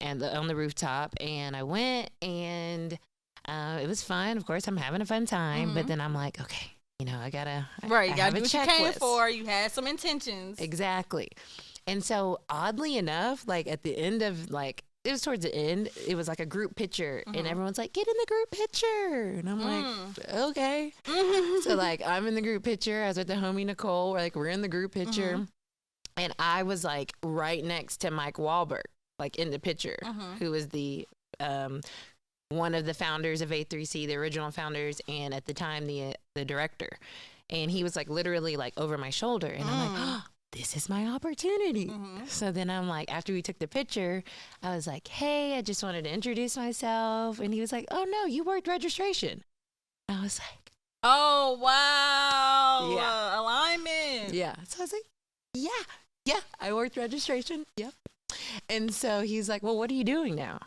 and 0.00 0.20
the, 0.20 0.36
on 0.36 0.46
the 0.46 0.56
rooftop. 0.56 1.14
And 1.20 1.54
I 1.56 1.62
went 1.64 2.10
and 2.22 2.98
uh, 3.46 3.78
it 3.82 3.86
was 3.88 4.02
fun. 4.02 4.36
Of 4.36 4.46
course, 4.46 4.66
I'm 4.68 4.76
having 4.76 5.00
a 5.00 5.06
fun 5.06 5.26
time. 5.26 5.74
But 5.74 5.84
Mhm. 5.84 5.88
then 5.88 6.00
I'm 6.00 6.14
like, 6.14 6.40
okay, 6.40 6.72
you 7.00 7.06
know, 7.06 7.18
I 7.18 7.30
gotta, 7.30 7.66
Right. 7.88 8.10
I 8.10 8.12
You 8.12 8.16
gotta 8.16 8.32
do 8.32 8.38
a 8.38 8.42
what 8.42 8.52
you 8.54 8.60
came 8.84 8.92
for. 8.92 9.28
You 9.28 9.46
had 9.46 9.72
some 9.72 9.86
intentions. 9.86 10.60
Exactly. 10.60 11.28
And 11.86 12.04
so 12.04 12.40
oddly 12.50 12.96
enough, 12.98 13.48
like 13.48 13.66
at 13.66 13.82
the 13.82 13.96
end 13.96 14.22
of 14.22 14.50
like 14.50 14.84
it 15.02 15.12
was 15.12 15.22
towards 15.22 15.44
the 15.44 15.54
end, 15.54 15.88
it 16.06 16.14
was 16.14 16.28
like 16.28 16.40
a 16.40 16.46
group 16.46 16.76
picture 16.76 17.22
and 17.26 17.34
Mhm. 17.34 17.50
everyone's 17.50 17.78
like, 17.78 17.94
get 17.94 18.06
in 18.06 18.12
the 18.20 18.26
group 18.28 18.50
picture. 18.50 19.34
And 19.38 19.48
I'm 19.48 19.60
Mm. 19.60 20.18
like, 20.18 20.34
okay. 20.34 20.92
So 21.64 21.74
like 21.74 22.02
I'm 22.06 22.26
in 22.26 22.34
the 22.34 22.42
group 22.42 22.62
picture. 22.64 23.02
I 23.02 23.08
was 23.08 23.16
with 23.16 23.26
the 23.28 23.34
homie 23.34 23.64
Nicole. 23.64 24.12
We're 24.12 24.18
like, 24.18 24.36
we're 24.36 24.48
in 24.48 24.60
the 24.60 24.68
group 24.68 24.92
picture. 24.92 25.38
Mhm. 25.38 25.48
And 26.18 26.34
I 26.38 26.64
was 26.64 26.84
like 26.84 27.14
right 27.24 27.64
next 27.64 28.02
to 28.02 28.10
Mike 28.10 28.38
Walbert, 28.38 28.90
like 29.18 29.36
in 29.36 29.50
the 29.50 29.58
picture, 29.58 29.98
Mhm. 30.04 30.36
who 30.38 30.50
was 30.50 30.68
the 30.68 31.08
um 31.38 31.80
one 32.50 32.74
of 32.74 32.84
the 32.84 32.94
founders 32.94 33.40
of 33.40 33.50
A3C, 33.50 34.06
the 34.06 34.16
original 34.16 34.50
founders, 34.50 35.00
and 35.08 35.32
at 35.32 35.46
the 35.46 35.54
time 35.54 35.86
the 35.86 36.14
the 36.34 36.44
director. 36.44 36.98
And 37.48 37.70
he 37.70 37.82
was 37.82 37.96
like 37.96 38.08
literally 38.08 38.56
like 38.56 38.74
over 38.76 38.96
my 38.98 39.10
shoulder, 39.10 39.48
and 39.48 39.64
I'm 39.64 39.92
like, 39.92 40.00
Mm. 40.00 40.04
oh, 40.04 40.24
this 40.52 40.76
is 40.76 40.88
my 40.88 41.06
opportunity. 41.06 41.86
Mhm. 41.88 42.28
So 42.28 42.52
then 42.52 42.68
I'm 42.70 42.88
like, 42.88 43.10
after 43.12 43.32
we 43.32 43.40
took 43.42 43.58
the 43.58 43.66
picture, 43.68 44.22
I 44.62 44.74
was 44.74 44.86
like, 44.86 45.08
hey, 45.08 45.56
I 45.56 45.62
just 45.62 45.82
wanted 45.82 46.04
to 46.04 46.12
introduce 46.12 46.56
myself, 46.56 47.38
and 47.40 47.52
he 47.54 47.60
was 47.60 47.72
like, 47.72 47.86
oh 47.90 48.04
no, 48.04 48.26
you 48.26 48.44
worked 48.44 48.68
registration. 48.68 49.44
I 50.08 50.20
was 50.22 50.38
like, 50.38 50.72
Oh 51.02 51.56
wow! 51.60 52.94
Yeah. 52.96 53.10
Uh, 53.38 53.40
alignment. 53.40 54.34
yeah. 54.34 54.54
So 54.68 54.80
I 54.80 54.82
was 54.82 54.92
like, 54.92 55.04
yeah, 55.54 55.84
yeah, 56.26 56.40
I 56.60 56.72
worked 56.72 56.96
registration. 56.96 57.64
Yep. 57.76 57.94
And 58.68 58.92
so 58.94 59.22
he's 59.22 59.48
like, 59.48 59.62
well, 59.62 59.76
what 59.78 59.90
are 59.90 59.94
you 59.94 60.04
doing 60.04 60.34
now? 60.34 60.60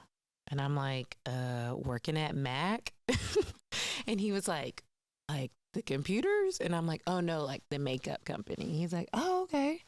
And 0.53 0.61
I'm 0.61 0.75
like, 0.75 1.17
uh, 1.25 1.73
working 1.75 2.15
at 2.15 2.35
Mac. 2.35 2.93
and 4.07 4.21
he 4.21 4.31
was 4.31 4.47
like, 4.47 4.83
like 5.27 5.49
the 5.73 5.81
computers? 5.81 6.59
And 6.59 6.75
I'm 6.75 6.85
like, 6.85 7.01
oh 7.07 7.21
no, 7.21 7.43
like 7.43 7.63
the 7.71 7.79
makeup 7.79 8.23
company. 8.23 8.77
He's 8.77 8.93
like, 8.93 9.09
oh, 9.15 9.41
okay. 9.45 9.81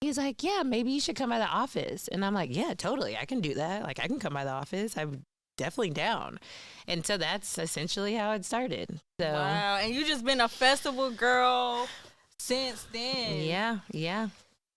He's 0.00 0.18
like, 0.18 0.42
yeah, 0.42 0.64
maybe 0.64 0.90
you 0.90 1.00
should 1.00 1.14
come 1.14 1.30
by 1.30 1.38
the 1.38 1.46
office. 1.46 2.08
And 2.08 2.24
I'm 2.24 2.34
like, 2.34 2.52
yeah, 2.52 2.74
totally. 2.74 3.16
I 3.16 3.24
can 3.24 3.40
do 3.40 3.54
that. 3.54 3.84
Like, 3.84 4.00
I 4.00 4.08
can 4.08 4.18
come 4.18 4.34
by 4.34 4.42
the 4.42 4.50
office. 4.50 4.98
I'm 4.98 5.22
definitely 5.56 5.90
down. 5.90 6.40
And 6.88 7.06
so 7.06 7.16
that's 7.16 7.56
essentially 7.56 8.14
how 8.16 8.32
it 8.32 8.44
started. 8.44 8.98
So, 9.20 9.32
Wow. 9.32 9.76
And 9.76 9.94
you 9.94 10.04
just 10.04 10.24
been 10.24 10.40
a 10.40 10.48
festival 10.48 11.12
girl 11.12 11.86
since 12.40 12.84
then. 12.92 13.42
yeah, 13.42 13.78
yeah. 13.92 14.30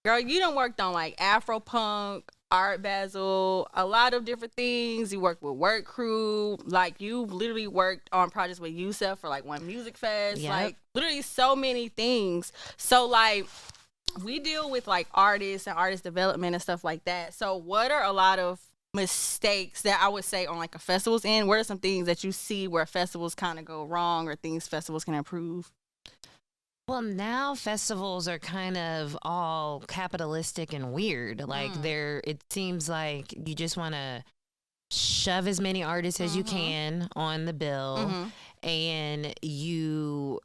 Girl, 0.06 0.20
you 0.20 0.40
done 0.40 0.54
worked 0.54 0.80
on 0.80 0.94
like 0.94 1.18
Afropunk, 1.18 2.22
Art 2.54 2.84
Basel, 2.84 3.68
a 3.74 3.84
lot 3.84 4.14
of 4.14 4.26
different 4.26 4.54
things. 4.54 5.12
You 5.12 5.20
worked 5.20 5.42
with 5.42 5.56
Work 5.56 5.86
Crew. 5.86 6.60
Like 6.66 7.02
you've 7.02 7.34
literally 7.34 7.66
worked 7.66 8.10
on 8.14 8.30
projects 8.30 8.60
with 8.60 8.72
Yusef 8.72 9.18
for 9.18 9.28
like 9.28 9.44
One 9.44 9.62
MusicFest. 9.62 10.40
Yep. 10.40 10.50
Like 10.52 10.76
literally 10.94 11.24
so 11.24 11.56
many 11.56 11.90
things. 11.90 12.54
So 12.78 13.08
like 13.08 13.48
we 14.24 14.40
deal 14.40 14.70
with 14.70 14.86
like 14.86 15.08
artists 15.16 15.68
and 15.68 15.76
artist 15.76 16.04
development 16.04 16.54
and 16.54 16.62
stuff 16.62 16.84
like 16.84 17.04
that. 17.06 17.34
So 17.34 17.58
what 17.58 17.90
are 17.90 18.04
a 18.04 18.12
lot 18.12 18.38
of 18.38 18.62
mistakes 18.94 19.82
that 19.82 20.00
I 20.00 20.08
would 20.10 20.24
say 20.24 20.46
on 20.46 20.60
like 20.60 20.76
a 20.76 20.80
festival's 20.80 21.26
end? 21.26 21.48
What 21.48 21.58
are 21.58 21.64
some 21.64 21.80
things 21.80 22.06
that 22.06 22.24
you 22.24 22.32
see 22.32 22.68
where 22.68 22.86
festivals 22.86 23.34
kind 23.34 23.58
of 23.58 23.66
go 23.66 23.84
wrong 23.84 24.28
or 24.28 24.36
things 24.36 24.68
festivals 24.68 25.04
can 25.04 25.16
improve? 25.16 25.72
Well, 26.88 27.02
now 27.02 27.56
festivals 27.56 28.28
are 28.28 28.40
kind 28.40 28.78
of 28.78 29.18
all 29.22 29.82
capitalistic 29.88 30.74
and 30.74 30.92
weird. 30.92 31.40
Like 31.48 31.72
Mm. 31.72 31.82
they're 31.82 32.22
it 32.26 32.44
seems 32.50 32.90
like 32.90 33.32
you 33.34 33.56
just 33.56 33.78
want 33.78 33.96
to 33.96 34.24
shove 34.92 35.48
as 35.48 35.62
many 35.62 35.82
artists 35.82 36.20
as 36.20 36.36
you 36.36 36.44
Mhm. 36.44 36.48
can 36.50 37.10
on 37.16 37.46
the 37.46 37.54
bill 37.54 37.98
Mhm. 38.00 38.32
and 38.68 39.34
you 39.42 40.40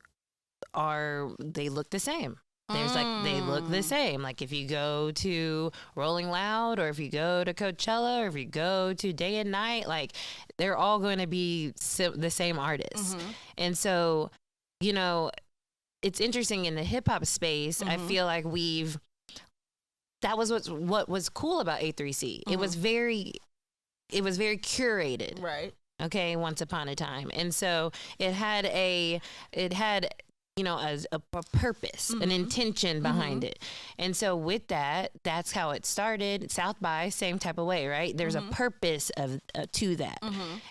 are 0.75 1.31
they 1.41 1.69
look 1.69 1.91
the 1.91 1.99
same. 2.01 2.39
There's 2.69 2.95
like 2.95 3.25
they 3.25 3.41
look 3.41 3.69
the 3.71 3.79
Mm. 3.79 3.85
same. 3.85 4.23
Like 4.23 4.41
if 4.43 4.53
you 4.53 4.69
go 4.69 5.11
to 5.11 5.73
Rolling 5.97 6.31
Loud 6.31 6.79
or 6.79 6.89
if 6.89 6.99
you 6.99 7.09
go 7.11 7.43
to 7.43 7.53
Coachella 7.55 8.21
or 8.21 8.27
if 8.29 8.37
you 8.37 8.45
go 8.45 8.93
to 8.95 9.13
Day 9.13 9.39
and 9.39 9.51
Night, 9.51 9.89
like 9.89 10.13
they're 10.57 10.77
all 10.77 10.99
going 11.01 11.19
to 11.19 11.27
be 11.27 11.71
the 11.71 12.31
same 12.31 12.59
artists. 12.59 13.15
Mhm. 13.15 13.35
And 13.57 13.79
so, 13.79 14.31
you 14.81 14.93
know, 14.93 15.31
it's 16.03 16.21
interesting 16.21 16.65
in 16.67 16.75
the 16.75 16.85
hip 16.85 17.09
hop 17.09 17.25
space. 17.27 17.83
I 17.83 17.97
Mhm. 17.97 18.09
feel 18.09 18.25
like 18.27 18.45
we've 18.45 18.99
that 20.23 20.37
was 20.37 20.51
what's 20.51 20.69
what 20.69 21.09
was 21.09 21.29
cool 21.29 21.61
about 21.61 21.81
A3C. 21.81 22.43
It 22.51 22.59
was 22.59 22.73
Mm-hmm. 22.73 22.83
very 22.83 23.33
it 24.11 24.25
was 24.25 24.37
very 24.39 24.57
curated. 24.59 25.41
Right. 25.43 25.73
okay 26.01 26.37
once 26.37 26.61
upon 26.61 26.89
a 26.89 26.95
time 26.95 27.29
and 27.35 27.53
so 27.55 27.91
it 28.21 28.33
had 28.33 28.65
a 28.67 29.21
it 29.53 29.73
had 29.73 30.15
you 30.57 30.63
know 30.65 30.77
a, 30.79 30.97
a, 31.13 31.21
a 31.33 31.43
purpose 31.53 32.11
an 32.11 32.31
intention 32.31 33.03
behind 33.03 33.43
it 33.43 33.59
and 33.99 34.17
so 34.17 34.37
with 34.37 34.69
that 34.69 35.11
that's 35.25 35.51
how 35.53 35.71
it 35.71 35.85
started 35.85 36.51
south 36.53 36.77
by 36.81 37.09
same 37.09 37.37
type 37.39 37.59
of 37.59 37.67
way 37.67 37.89
right 37.89 38.17
there's 38.17 38.37
a 38.37 38.43
purpose 38.43 39.11
of 39.17 39.41
uh, 39.57 39.67
to 39.73 39.97
that 39.97 40.19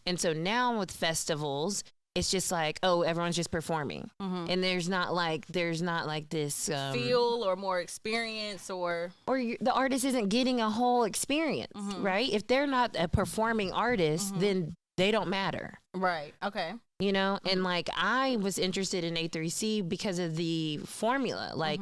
and 0.05 0.17
so 0.19 0.31
now 0.31 0.79
with 0.79 0.91
festivals 0.91 1.83
it's 2.17 2.31
just 2.31 2.51
like 2.51 2.79
oh 2.83 3.03
everyone's 3.03 3.35
just 3.35 3.51
performing. 3.51 4.09
Mm-hmm. 4.21 4.45
And 4.49 4.63
there's 4.63 4.89
not 4.89 5.13
like 5.13 5.45
there's 5.47 5.81
not 5.81 6.07
like 6.07 6.29
this 6.29 6.69
um, 6.69 6.93
Feel 6.93 7.43
or 7.45 7.55
more 7.55 7.79
experience 7.79 8.69
or 8.69 9.11
or 9.27 9.37
you, 9.37 9.57
the 9.61 9.73
artist 9.73 10.03
isn't 10.03 10.29
getting 10.29 10.59
a 10.59 10.69
whole 10.69 11.03
experience 11.03 11.73
mm-hmm. 11.75 12.01
right? 12.01 12.29
If 12.31 12.47
they're 12.47 12.67
not 12.67 12.95
a 12.97 13.07
performing 13.07 13.71
artist 13.71 14.31
mm-hmm. 14.31 14.39
then 14.39 14.75
they 14.97 15.11
don't 15.11 15.29
matter. 15.29 15.77
Right. 15.93 16.33
Okay. 16.43 16.73
you 16.99 17.13
know? 17.13 17.39
And 17.49 17.63
like 17.63 17.89
i 17.95 18.37
was 18.37 18.57
interested 18.57 19.03
in 19.03 19.15
a3c 19.15 19.87
because 19.87 20.17
of 20.19 20.35
the 20.35 20.77
formula 20.85 21.51
like 21.55 21.81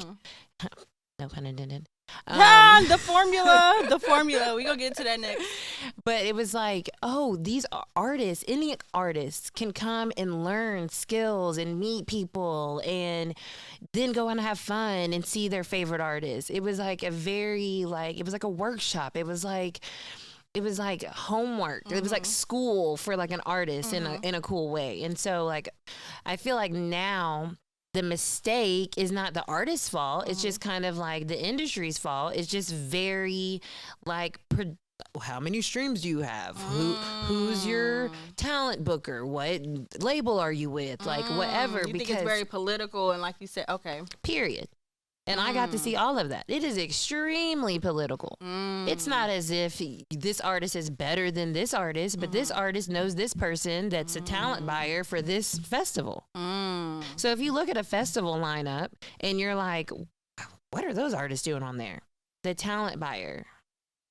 no 1.20 1.27
pun 1.30 1.46
intended 1.46 1.88
Um, 2.27 2.38
ah, 2.39 2.85
the 2.88 2.97
formula, 2.97 3.85
the 3.89 4.00
formula. 4.00 4.55
We 4.55 4.63
gonna 4.63 4.77
get 4.77 4.95
to 4.97 5.03
that 5.03 5.19
next. 5.19 5.45
but 6.03 6.24
it 6.24 6.33
was 6.33 6.53
like 6.53 6.89
oh 7.03 7.35
these 7.35 7.65
artists 7.95 8.43
any 8.47 8.75
artists 8.93 9.50
can 9.51 9.71
come 9.71 10.12
and 10.17 10.43
learn 10.43 10.89
skills 10.89 11.57
and 11.57 11.79
meet 11.79 12.07
people 12.07 12.81
and 12.85 13.35
then 13.93 14.12
go 14.12 14.29
and 14.29 14.39
have 14.39 14.57
fun 14.59 15.13
and 15.13 15.24
see 15.25 15.47
their 15.47 15.63
favorite 15.63 16.01
artists 16.01 16.50
it 16.50 16.62
was 16.62 16.79
like 16.79 17.03
a 17.03 17.12
very 17.12 17.85
like 17.85 18.17
it 18.19 18.24
was 18.25 18.33
like 18.33 18.43
a 18.43 18.50
workshop. 18.50 19.15
It 19.17 19.25
was 19.27 19.43
like 19.43 19.79
it 20.53 20.63
was 20.63 20.79
like 20.79 21.03
homework. 21.03 21.91
It 21.91 22.01
was 22.01 22.12
like 22.12 22.25
school 22.25 22.97
for 22.97 23.15
like 23.17 23.31
an 23.31 23.41
artist 23.45 23.93
in 23.93 24.05
a 24.05 24.19
in 24.24 24.33
a 24.35 24.41
cool 24.41 24.69
way. 24.71 25.03
And 25.03 25.17
so 25.17 25.45
like 25.45 25.69
i 26.25 26.38
feel 26.38 26.55
like 26.55 26.71
now 26.71 27.55
the 27.96 28.04
mistake 28.04 28.98
is 28.98 29.12
not 29.12 29.34
the 29.34 29.44
artist's 29.48 29.88
fault. 29.90 30.28
It's 30.28 30.42
just 30.42 30.60
kind 30.60 30.86
of 30.86 30.98
like 30.98 31.28
the 31.28 31.42
industry's 31.42 31.98
fault. 31.98 32.36
It's 32.36 32.48
just 32.48 32.72
very 32.74 33.62
like 34.06 34.38
pro- 34.50 34.78
how 35.22 35.40
many 35.40 35.62
streams 35.62 36.02
do 36.02 36.10
you 36.10 36.20
have? 36.20 36.58
Who 36.58 36.94
who's 37.28 37.66
your 37.66 38.12
talent 38.36 38.84
booker? 38.84 39.25
What 39.25 39.62
label 40.00 40.40
are 40.40 40.52
you 40.52 40.70
with? 40.70 41.06
Like 41.06 41.25
whatever 41.38 41.80
Mm, 41.80 41.88
You 41.88 41.94
because 41.94 42.08
think 42.08 42.20
it's 42.20 42.28
very 42.28 42.46
political 42.46 43.12
and 43.12 43.22
like 43.22 43.36
you 43.40 43.48
said, 43.48 43.66
okay. 43.70 44.02
period. 44.24 44.68
And 45.27 45.39
I 45.39 45.53
got 45.53 45.72
to 45.72 45.79
see 45.79 45.94
mm. 45.94 46.00
all 46.00 46.20
of 46.20 46.29
that. 46.29 46.46
It 46.48 46.63
is 46.63 46.77
extremely 46.77 47.79
political. 47.79 48.38
It's 48.88 49.08
not 49.08 49.29
as 49.29 49.50
if 49.50 49.82
this 50.12 50.39
artist 50.39 50.75
is 50.75 50.89
better 50.89 51.32
than 51.32 51.51
this 51.51 51.74
artist, 51.74 52.20
but 52.20 52.32
this 52.32 52.51
mm. 52.51 52.58
artist 52.58 52.89
knows 52.89 53.15
this 53.15 53.34
person 53.34 53.89
that's 53.89 54.15
a 54.15 54.22
talent 54.22 54.63
mm. 54.63 54.67
buyer 54.67 55.03
for 55.03 55.22
this 55.22 55.58
festival. 55.58 56.27
So 57.15 57.32
if 57.32 57.39
you 57.39 57.53
look 57.53 57.70
at 57.70 57.77
a 57.77 57.84
festival 57.84 58.36
lineup 58.36 58.89
and 59.20 59.39
you're 59.39 59.55
like, 59.55 59.89
what 60.72 60.86
are 60.86 60.94
those 60.94 61.13
artists 61.13 61.44
doing 61.44 61.63
on 61.63 61.77
there? 61.77 62.01
The 62.44 62.53
talent 62.53 63.00
buyer. 63.00 63.46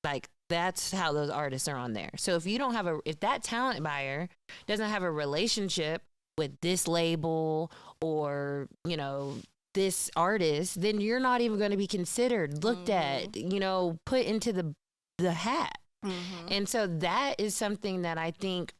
Like 0.03 0.27
that's 0.49 0.91
how 0.91 1.13
those 1.13 1.29
artists 1.29 1.67
are 1.67 1.77
on 1.77 1.93
there. 1.93 2.11
So 2.17 2.35
if 2.35 2.45
you 2.45 2.57
don't 2.57 2.73
have 2.73 2.87
a 2.87 2.99
if 3.05 3.19
that 3.21 3.41
talent 3.41 3.81
buyer 3.81 4.27
doesn't 4.67 4.89
have 4.89 5.01
a 5.03 5.11
relationship 5.11 6.01
with 6.37 6.59
this 6.61 6.87
label 6.87 7.71
or, 8.01 8.67
you 8.83 8.97
know, 8.97 9.35
this 9.75 10.09
artist, 10.15 10.81
then 10.81 10.99
you're 10.99 11.19
not 11.19 11.41
even 11.41 11.59
going 11.59 11.71
to 11.71 11.77
be 11.77 11.85
considered, 11.85 12.63
looked 12.63 12.89
at, 12.89 13.33
mm-hmm. 13.33 13.51
you 13.51 13.59
know, 13.59 13.99
put 14.05 14.25
into 14.25 14.51
the 14.51 14.73
the 15.19 15.31
hat. 15.31 15.77
Mm-hmm. 16.03 16.47
And 16.51 16.69
so 16.69 16.87
that 16.87 17.35
is 17.39 17.55
something 17.55 18.01
that 18.01 18.17
I 18.17 18.31
think 18.31 18.73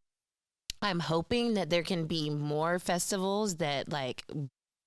I'm 0.82 1.00
hoping 1.00 1.54
that 1.54 1.70
there 1.70 1.84
can 1.84 2.06
be 2.06 2.30
more 2.30 2.80
festivals 2.80 3.58
that 3.58 3.92
like 3.92 4.24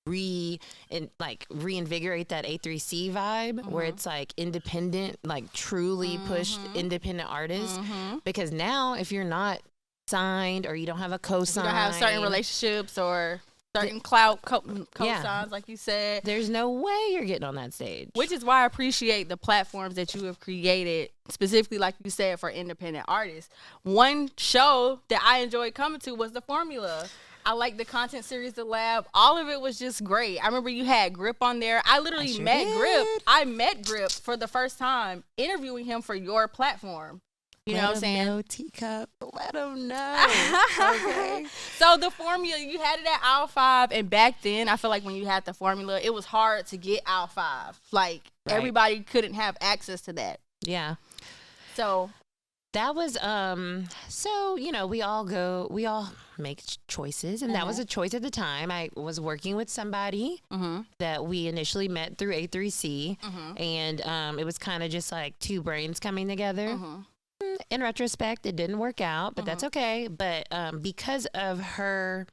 re 0.05 0.59
and 0.89 1.09
like 1.19 1.45
reinvigorate 1.49 2.29
that 2.29 2.45
A3C 2.45 3.11
vibe 3.11 3.65
where 3.65 3.85
mm-hmm. 3.85 3.93
it's 3.93 4.05
like 4.05 4.33
independent, 4.37 5.17
like 5.23 5.51
truly 5.53 6.19
pushed 6.27 6.59
independent 6.75 7.29
artists. 7.29 7.79
Because 8.23 8.51
now 8.51 8.93
if 8.93 9.11
you're 9.11 9.23
not 9.23 9.61
signed 10.07 10.65
or 10.65 10.75
you 10.75 10.85
don't 10.85 10.99
have 10.99 11.11
a 11.11 11.19
co-sign, 11.19 11.65
you 11.65 11.69
don't 11.69 11.79
have 11.79 11.95
certain 11.95 12.21
relationships 12.21 12.97
or 12.97 13.41
certain 13.75 13.99
clout 13.99 14.41
co- 14.41 14.61
mm, 14.61 14.79
Yeah. 14.99 15.15
co-signs, 15.17 15.51
like 15.51 15.67
you 15.67 15.77
said. 15.77 16.23
there's 16.23 16.49
no 16.49 16.69
way 16.71 16.97
you're 17.11 17.25
getting 17.25 17.43
on 17.43 17.55
that 17.55 17.73
stage. 17.73 18.09
Which 18.15 18.31
is 18.31 18.43
why 18.43 18.63
I 18.63 18.65
appreciate 18.65 19.29
the 19.29 19.37
platforms 19.37 19.95
that 19.95 20.15
you 20.15 20.25
have 20.25 20.39
created, 20.39 21.09
specifically, 21.29 21.77
like 21.77 21.95
you 22.03 22.09
said, 22.09 22.39
for 22.39 22.49
independent 22.49 23.05
artists. 23.07 23.53
One 23.83 24.31
show 24.37 24.99
that 25.09 25.21
I 25.23 25.39
enjoyed 25.39 25.73
coming 25.75 25.99
to 26.01 26.15
was 26.15 26.31
The 26.31 26.41
Formula. 26.41 27.07
I 27.45 27.53
like 27.53 27.77
the 27.77 27.85
content 27.85 28.25
series, 28.25 28.53
The 28.53 28.63
Lab. 28.65 29.07
All 29.13 29.37
of 29.37 29.47
it 29.47 29.61
was 29.61 29.79
just 29.79 30.03
great. 30.03 30.39
I 30.39 30.47
remember 30.47 30.69
you 30.69 30.85
had 30.85 31.13
Grip 31.13 31.37
on 31.41 31.59
there. 31.59 31.81
I 31.85 31.99
literally 31.99 32.33
sure 32.33 32.43
met 32.43 32.75
Grip. 32.77 33.07
I 33.27 33.45
met 33.45 33.85
Grip 33.85 34.11
for 34.11 34.35
the 34.35 34.47
first 34.47 34.77
time 34.77 35.23
interviewing 35.37 35.85
him 35.85 36.01
for 36.01 36.15
your 36.15 36.47
platform. 36.47 37.21
You 37.69 37.75
know 37.77 37.87
what 37.87 37.95
I'm 37.95 37.99
saying? 38.01 38.25
No 38.25 38.41
teacup. 38.41 39.09
Let 39.33 39.53
them 39.53 39.87
know. 39.89 40.27
okay. 40.79 41.45
So 41.77 41.97
the 41.97 42.09
formula, 42.11 42.59
you 42.59 42.79
had 42.79 42.99
it 42.99 43.05
at 43.05 43.19
aisle 43.23 43.47
five, 43.47 43.91
and 43.91 44.09
back 44.09 44.41
then, 44.41 44.67
I 44.67 44.75
feel 44.75 44.89
like 44.89 45.03
when 45.05 45.15
you 45.15 45.25
had 45.25 45.45
the 45.45 45.53
formula, 45.53 45.99
it 46.01 46.13
was 46.13 46.25
hard 46.25 46.65
to 46.67 46.77
get 46.77 47.01
aisle 47.05 47.27
five. 47.27 47.79
Like 47.91 48.31
Right. 48.45 48.55
everybody 48.55 48.99
couldn't 49.01 49.33
have 49.35 49.57
access 49.61 50.01
to 50.01 50.13
that. 50.13 50.39
Yeah. 50.61 50.95
So 51.75 52.09
that 52.73 52.93
was 52.93 53.17
um 53.23 53.87
so 54.09 54.55
you 54.55 54.71
know 54.71 54.85
we 54.85 55.01
all 55.01 55.25
go 55.25 55.67
we 55.71 55.87
all 55.87 56.11
make 56.37 56.61
choices 56.87 57.41
and 57.41 57.55
that 57.55 57.65
was 57.65 57.79
a 57.79 57.83
choice 57.85 58.13
at 58.13 58.21
the 58.21 58.29
time 58.29 58.69
i 58.69 58.87
was 58.95 59.19
working 59.19 59.55
with 59.55 59.67
somebody 59.71 60.39
that 60.99 61.25
we 61.25 61.47
initially 61.47 61.87
met 61.87 62.19
through 62.19 62.31
a3c 62.31 63.17
and 63.59 64.01
um 64.01 64.37
it 64.37 64.45
was 64.45 64.59
kind 64.59 64.83
of 64.83 64.91
just 64.91 65.11
like 65.11 65.37
two 65.39 65.63
brains 65.63 65.99
coming 65.99 66.27
together 66.27 66.67
Mm, 66.67 67.05
in 67.69 67.81
retrospect 67.81 68.45
it 68.45 68.55
didn't 68.55 68.79
work 68.79 68.99
out 69.01 69.35
but 69.35 69.45
that's 69.45 69.63
okay 69.63 70.07
but 70.07 70.47
um 70.51 70.79
because 70.79 71.25
of 71.27 71.59
her 71.59 72.25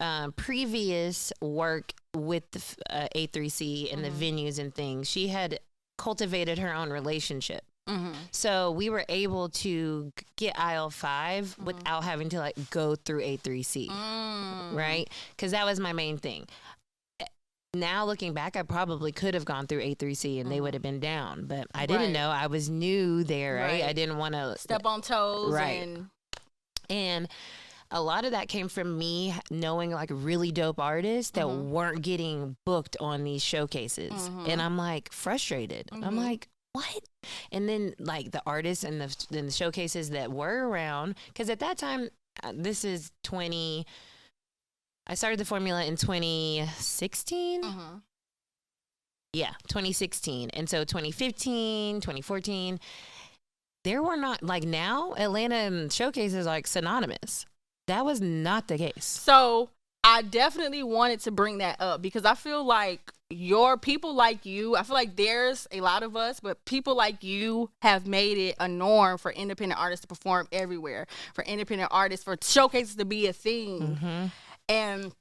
um, 0.00 0.32
previous 0.32 1.32
work 1.40 1.92
with 2.14 2.50
the 2.50 2.62
uh, 2.90 3.08
A3C 3.14 3.92
and 3.92 4.04
the 4.04 4.10
venues 4.10 4.58
and 4.58 4.74
things, 4.74 5.08
she 5.08 5.28
had 5.28 5.58
cultivated 5.96 6.58
her 6.58 6.74
own 6.74 6.90
relationship. 6.90 7.62
So 8.32 8.72
we 8.72 8.90
were 8.90 9.04
able 9.08 9.48
to 9.50 10.12
get 10.36 10.58
aisle 10.58 10.90
5 10.90 11.56
without 11.64 12.02
having 12.04 12.28
to 12.30 12.38
like 12.40 12.56
go 12.70 12.96
through 12.96 13.22
A3C, 13.22 13.88
right? 14.74 15.08
Because 15.30 15.52
that 15.52 15.64
was 15.64 15.78
my 15.80 15.92
main 15.92 16.18
thing. 16.18 16.46
Now 17.78 18.04
looking 18.04 18.32
back, 18.32 18.56
I 18.56 18.62
probably 18.62 19.12
could 19.12 19.34
have 19.34 19.44
gone 19.44 19.66
through 19.66 19.80
A3C 19.82 20.40
and 20.40 20.50
they 20.50 20.56
mm-hmm. 20.56 20.64
would 20.64 20.74
have 20.74 20.82
been 20.82 21.00
down, 21.00 21.46
but 21.46 21.66
I 21.74 21.86
didn't 21.86 22.02
Right. 22.02 22.12
know. 22.12 22.30
I 22.30 22.46
was 22.46 22.68
new 22.68 23.24
there, 23.24 23.56
right? 23.56 23.84
I 23.84 23.92
didn't 23.92 24.18
want 24.18 24.34
to 24.34 24.56
step 24.58 24.86
on 24.86 25.02
toes 25.02 25.52
Right. 25.52 25.82
and 25.82 26.10
and 26.88 27.28
a 27.90 28.00
lot 28.00 28.24
of 28.24 28.32
that 28.32 28.48
came 28.48 28.68
from 28.68 28.98
me 28.98 29.34
knowing 29.50 29.90
like 29.90 30.10
really 30.12 30.50
dope 30.50 30.80
artists 30.80 31.32
that 31.32 31.44
mm-hmm. 31.44 31.70
weren't 31.70 32.02
getting 32.02 32.56
booked 32.64 32.96
on 33.00 33.24
these 33.24 33.42
showcases. 33.42 34.12
Mm-hmm. 34.12 34.50
And 34.50 34.62
I'm 34.62 34.76
like 34.76 35.12
frustrated. 35.12 35.88
I'm 35.92 36.16
like, 36.16 36.48
what? 36.72 37.00
And 37.52 37.68
then 37.68 37.94
like 37.98 38.32
the 38.32 38.42
artists 38.46 38.84
and 38.84 39.00
the, 39.00 39.36
and 39.36 39.48
the 39.48 39.52
showcases 39.52 40.10
that 40.10 40.32
were 40.32 40.68
around, 40.68 41.14
because 41.28 41.48
at 41.48 41.60
that 41.60 41.78
time, 41.78 42.10
uh, 42.42 42.52
this 42.54 42.84
is 42.84 43.12
20, 43.22 43.86
I 45.06 45.14
started 45.14 45.38
the 45.38 45.44
formula 45.44 45.84
in 45.84 45.96
2016. 45.96 47.62
Mm-hmm. 47.62 47.96
Yeah, 49.32 49.52
2016. 49.68 50.50
And 50.50 50.68
so 50.68 50.84
2015, 50.84 52.00
2014, 52.00 52.80
there 53.84 54.02
were 54.02 54.16
not 54.16 54.42
like 54.42 54.64
now 54.64 55.14
Atlanta 55.16 55.54
and 55.54 55.92
showcase 55.92 56.34
is 56.34 56.46
like 56.46 56.66
synonymous. 56.66 57.46
That 57.86 58.04
was 58.04 58.20
not 58.20 58.66
the 58.66 58.78
case. 58.78 59.04
So 59.04 59.70
I 60.02 60.22
definitely 60.22 60.82
wanted 60.82 61.20
to 61.20 61.30
bring 61.30 61.58
that 61.58 61.80
up 61.80 62.02
because 62.02 62.24
I 62.24 62.34
feel 62.34 62.64
like 62.64 63.12
your 63.28 63.76
people 63.76 64.14
like 64.14 64.46
you, 64.46 64.76
I 64.76 64.82
feel 64.84 64.94
like 64.94 65.16
there's 65.16 65.66
a 65.70 65.80
lot 65.80 66.02
of 66.02 66.16
us, 66.16 66.40
but 66.40 66.64
people 66.64 66.96
like 66.96 67.22
you 67.22 67.70
have 67.82 68.06
made 68.06 68.38
it 68.38 68.56
a 68.58 68.68
norm 68.68 69.18
for 69.18 69.32
independent 69.32 69.80
artists 69.80 70.02
to 70.02 70.08
perform 70.08 70.48
everywhere, 70.50 71.06
for 71.34 71.44
independent 71.44 71.90
artists, 71.92 72.24
for 72.24 72.36
showcases 72.40 72.96
to 72.96 73.04
be 73.04 73.26
a 73.26 73.32
thing. 73.32 74.30
And 74.68 75.12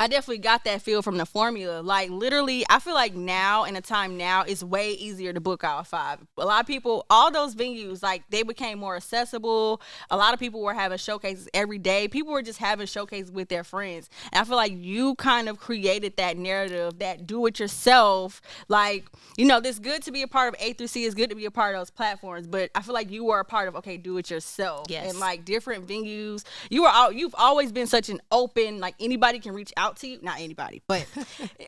I 0.00 0.06
definitely 0.06 0.38
got 0.38 0.64
that 0.64 0.80
feel 0.80 1.02
from 1.02 1.18
the 1.18 1.26
formula. 1.26 1.82
Like 1.82 2.08
literally, 2.08 2.64
I 2.70 2.78
feel 2.78 2.94
like 2.94 3.14
now 3.14 3.64
in 3.64 3.76
a 3.76 3.82
time 3.82 4.16
now 4.16 4.44
it's 4.44 4.64
way 4.64 4.92
easier 4.92 5.34
to 5.34 5.42
book 5.42 5.62
out 5.62 5.86
five. 5.86 6.20
A 6.38 6.46
lot 6.46 6.62
of 6.62 6.66
people, 6.66 7.04
all 7.10 7.30
those 7.30 7.54
venues, 7.54 8.02
like 8.02 8.22
they 8.30 8.42
became 8.42 8.78
more 8.78 8.96
accessible. 8.96 9.82
A 10.10 10.16
lot 10.16 10.32
of 10.32 10.40
people 10.40 10.62
were 10.62 10.72
having 10.72 10.96
showcases 10.96 11.50
every 11.52 11.76
day. 11.76 12.08
People 12.08 12.32
were 12.32 12.40
just 12.40 12.58
having 12.58 12.86
showcases 12.86 13.30
with 13.30 13.50
their 13.50 13.62
friends. 13.62 14.08
And 14.32 14.40
I 14.40 14.44
feel 14.44 14.56
like 14.56 14.72
you 14.74 15.16
kind 15.16 15.50
of 15.50 15.60
created 15.60 16.16
that 16.16 16.38
narrative, 16.38 16.98
that 17.00 17.26
do 17.26 17.44
it 17.44 17.60
yourself. 17.60 18.40
Like, 18.68 19.04
you 19.36 19.44
know, 19.44 19.58
it's 19.58 19.78
good 19.78 20.02
to 20.04 20.12
be 20.12 20.22
a 20.22 20.28
part 20.28 20.54
of 20.54 20.58
A3C, 20.60 21.04
it's 21.04 21.14
good 21.14 21.28
to 21.28 21.36
be 21.36 21.44
a 21.44 21.50
part 21.50 21.74
of 21.74 21.80
those 21.82 21.90
platforms, 21.90 22.46
but 22.46 22.70
I 22.74 22.80
feel 22.80 22.94
like 22.94 23.10
you 23.10 23.24
were 23.24 23.40
a 23.40 23.44
part 23.44 23.68
of 23.68 23.76
okay, 23.76 23.98
do 23.98 24.16
it 24.16 24.30
yourself. 24.30 24.86
Yes. 24.88 25.10
And 25.10 25.20
like 25.20 25.44
different 25.44 25.86
venues. 25.86 26.42
You 26.70 26.84
were 26.84 26.88
all 26.88 27.12
you've 27.12 27.34
always 27.36 27.70
been 27.70 27.86
such 27.86 28.08
an 28.08 28.22
open, 28.32 28.80
like 28.80 28.94
anybody 28.98 29.40
can 29.40 29.52
reach 29.52 29.74
out 29.76 29.89
to 29.96 30.08
you. 30.08 30.18
Not 30.22 30.40
anybody, 30.40 30.82
but 30.86 31.06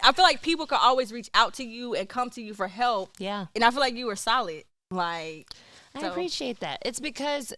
I 0.03 0.13
feel 0.13 0.25
like 0.25 0.43
people 0.43 0.67
can 0.67 0.79
always 0.81 1.13
reach 1.13 1.31
out 1.35 1.55
to 1.55 1.65
you 1.65 1.95
and 1.95 2.09
come 2.09 2.31
to 2.31 2.43
you 2.43 2.55
for 2.55 2.69
help. 2.69 3.11
Yeah. 3.19 3.47
And 3.55 3.65
I 3.65 3.71
feel 3.71 3.81
like 3.81 3.95
you 3.95 4.07
were 4.07 4.17
solid. 4.17 4.65
Like 4.91 5.49
I 5.95 6.01
So- 6.01 6.11
appreciate 6.11 6.61
that. 6.61 6.79
It's 6.85 7.01
because, 7.01 7.53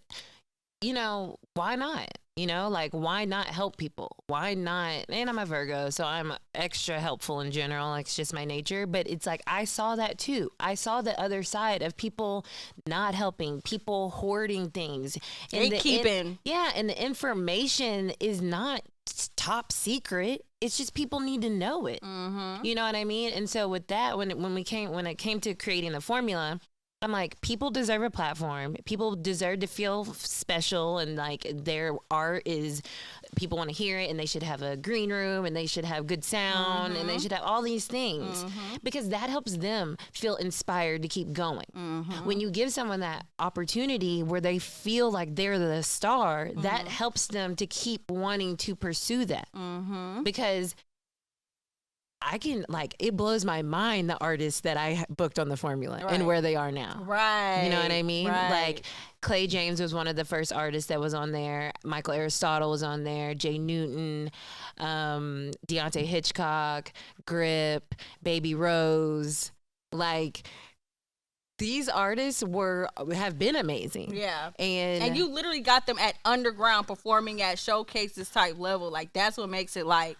you 0.80 0.92
know, 0.92 1.36
why 1.54 1.76
not? 1.76 2.08
You 2.36 2.46
know, 2.48 2.68
like 2.68 2.90
why 2.92 3.26
not 3.26 3.46
help 3.46 3.76
people? 3.76 4.16
Why 4.26 4.54
not? 4.54 5.04
And 5.08 5.30
I'm 5.30 5.38
a 5.38 5.46
Virgo, 5.46 5.90
so 5.90 6.02
I'm 6.04 6.32
extra 6.52 6.98
helpful 6.98 7.40
in 7.40 7.52
general. 7.52 7.90
Like, 7.90 8.06
it's 8.06 8.16
just 8.16 8.34
my 8.34 8.44
nature. 8.44 8.88
But 8.88 9.08
it's 9.08 9.24
like 9.24 9.40
I 9.46 9.64
saw 9.66 9.94
that 9.94 10.18
too. 10.18 10.50
I 10.58 10.74
saw 10.74 11.00
the 11.00 11.16
other 11.20 11.44
side 11.44 11.80
of 11.82 11.96
people 11.96 12.44
not 12.88 13.14
helping, 13.14 13.60
people 13.62 14.10
hoarding 14.10 14.70
things, 14.70 15.16
the 15.52 15.58
in- 15.66 15.72
gatekeeping. 15.74 16.38
yeah, 16.44 16.72
and 16.74 16.88
the 16.88 17.00
information 17.00 18.10
is 18.18 18.42
not 18.42 18.82
top 19.36 19.70
secret. 19.70 20.44
It's 20.64 20.78
just 20.78 20.94
people 20.94 21.20
need 21.20 21.42
to 21.42 21.50
know 21.50 21.86
it. 21.86 22.00
mm-hmm. 22.02 22.64
You 22.64 22.74
know 22.74 22.84
what 22.84 22.96
I 22.96 23.04
mean? 23.04 23.34
And 23.34 23.50
so 23.50 23.68
with 23.68 23.88
that, 23.88 24.16
when 24.16 24.30
it, 24.30 24.38
when 24.38 24.54
we 24.54 24.64
came 24.64 24.92
when 24.92 25.06
it 25.06 25.16
came 25.16 25.38
to 25.40 25.54
creating 25.54 25.92
the 25.92 26.00
formula, 26.00 26.58
I'm 27.04 27.12
like, 27.12 27.38
people 27.42 27.70
deserve 27.70 28.02
a 28.02 28.08
platform. 28.08 28.76
People 28.86 29.14
deserve 29.14 29.60
to 29.60 29.66
feel 29.66 30.06
special, 30.06 30.98
and 30.98 31.16
like 31.16 31.46
their 31.52 31.92
art 32.10 32.44
is, 32.46 32.80
people 33.36 33.58
want 33.58 33.68
to 33.68 33.76
hear 33.76 33.98
it, 33.98 34.08
and 34.08 34.18
they 34.18 34.24
should 34.24 34.42
have 34.42 34.62
a 34.62 34.74
green 34.76 35.12
room, 35.12 35.44
and 35.44 35.54
they 35.54 35.66
should 35.66 35.84
have 35.84 36.06
good 36.06 36.24
sound, 36.24 36.96
and 36.96 37.06
they 37.06 37.12
mm-hmm. 37.12 37.22
should 37.22 37.32
have 37.32 37.42
all 37.42 37.60
these 37.60 37.86
things 37.86 38.42
mm-hmm. 38.42 38.76
because 38.82 39.10
that 39.10 39.28
helps 39.28 39.58
them 39.58 39.98
feel 40.12 40.36
inspired 40.36 41.02
to 41.02 41.08
keep 41.08 41.34
going. 41.34 41.66
Mm-hmm. 41.76 42.24
When 42.24 42.40
you 42.40 42.50
give 42.50 42.72
someone 42.72 43.00
that 43.00 43.26
opportunity 43.38 44.22
where 44.22 44.40
they 44.40 44.58
feel 44.58 45.10
like 45.10 45.36
they're 45.36 45.58
the 45.58 45.82
star, 45.82 46.52
that 46.56 46.88
helps 46.88 47.26
them 47.26 47.54
to 47.56 47.66
keep 47.66 48.10
wanting 48.10 48.56
to 48.56 48.74
pursue 48.74 49.26
that 49.26 49.48
because 50.24 50.74
I 52.22 52.38
can 52.38 52.64
like 52.70 52.94
it 52.98 53.16
blows 53.16 53.44
my 53.44 53.60
mind 53.62 54.08
the 54.08 54.16
artists 54.18 54.60
that 54.62 54.76
I 54.78 55.04
booked 55.10 55.38
on 55.38 55.48
the 55.50 55.56
formula 55.58 56.00
Right. 56.02 56.14
and 56.14 56.26
where 56.26 56.40
they 56.40 56.56
are 56.56 56.72
now. 56.72 57.02
Right. 57.04 57.64
You 57.64 57.70
know 57.70 57.80
what 57.82 57.92
I 57.92 58.02
mean? 58.02 58.28
Right. 58.28 58.50
Like 58.50 58.86
Clay 59.20 59.46
James 59.46 59.80
was 59.80 59.92
one 59.92 60.08
of 60.08 60.16
the 60.16 60.24
first 60.24 60.50
artists 60.52 60.88
that 60.88 60.98
was 61.00 61.12
on 61.12 61.32
there. 61.32 61.72
Michael 61.84 62.14
Aristotle 62.14 62.70
was 62.70 62.82
on 62.82 63.04
there. 63.04 63.34
Jay 63.34 63.58
Newton, 63.58 64.30
um, 64.78 65.50
Deante' 65.68 66.04
Hitchcock, 66.04 66.92
Grip, 67.26 67.94
Baby 68.22 68.54
Rose. 68.54 69.52
Like 69.92 70.44
these 71.58 71.88
artists 71.88 72.42
were 72.42 72.88
have 73.12 73.38
been 73.38 73.54
amazing. 73.54 74.14
Yeah. 74.16 74.50
And 74.58 75.04
And 75.04 75.16
you 75.16 75.28
literally 75.28 75.60
got 75.60 75.86
them 75.86 75.98
at 75.98 76.14
underground 76.24 76.86
performing 76.86 77.42
at 77.42 77.58
showcases 77.58 78.28
type 78.30 78.58
level. 78.58 78.90
Like 78.90 79.12
that's 79.12 79.36
what 79.36 79.48
makes 79.50 79.76
it 79.76 79.86
like, 79.86 80.16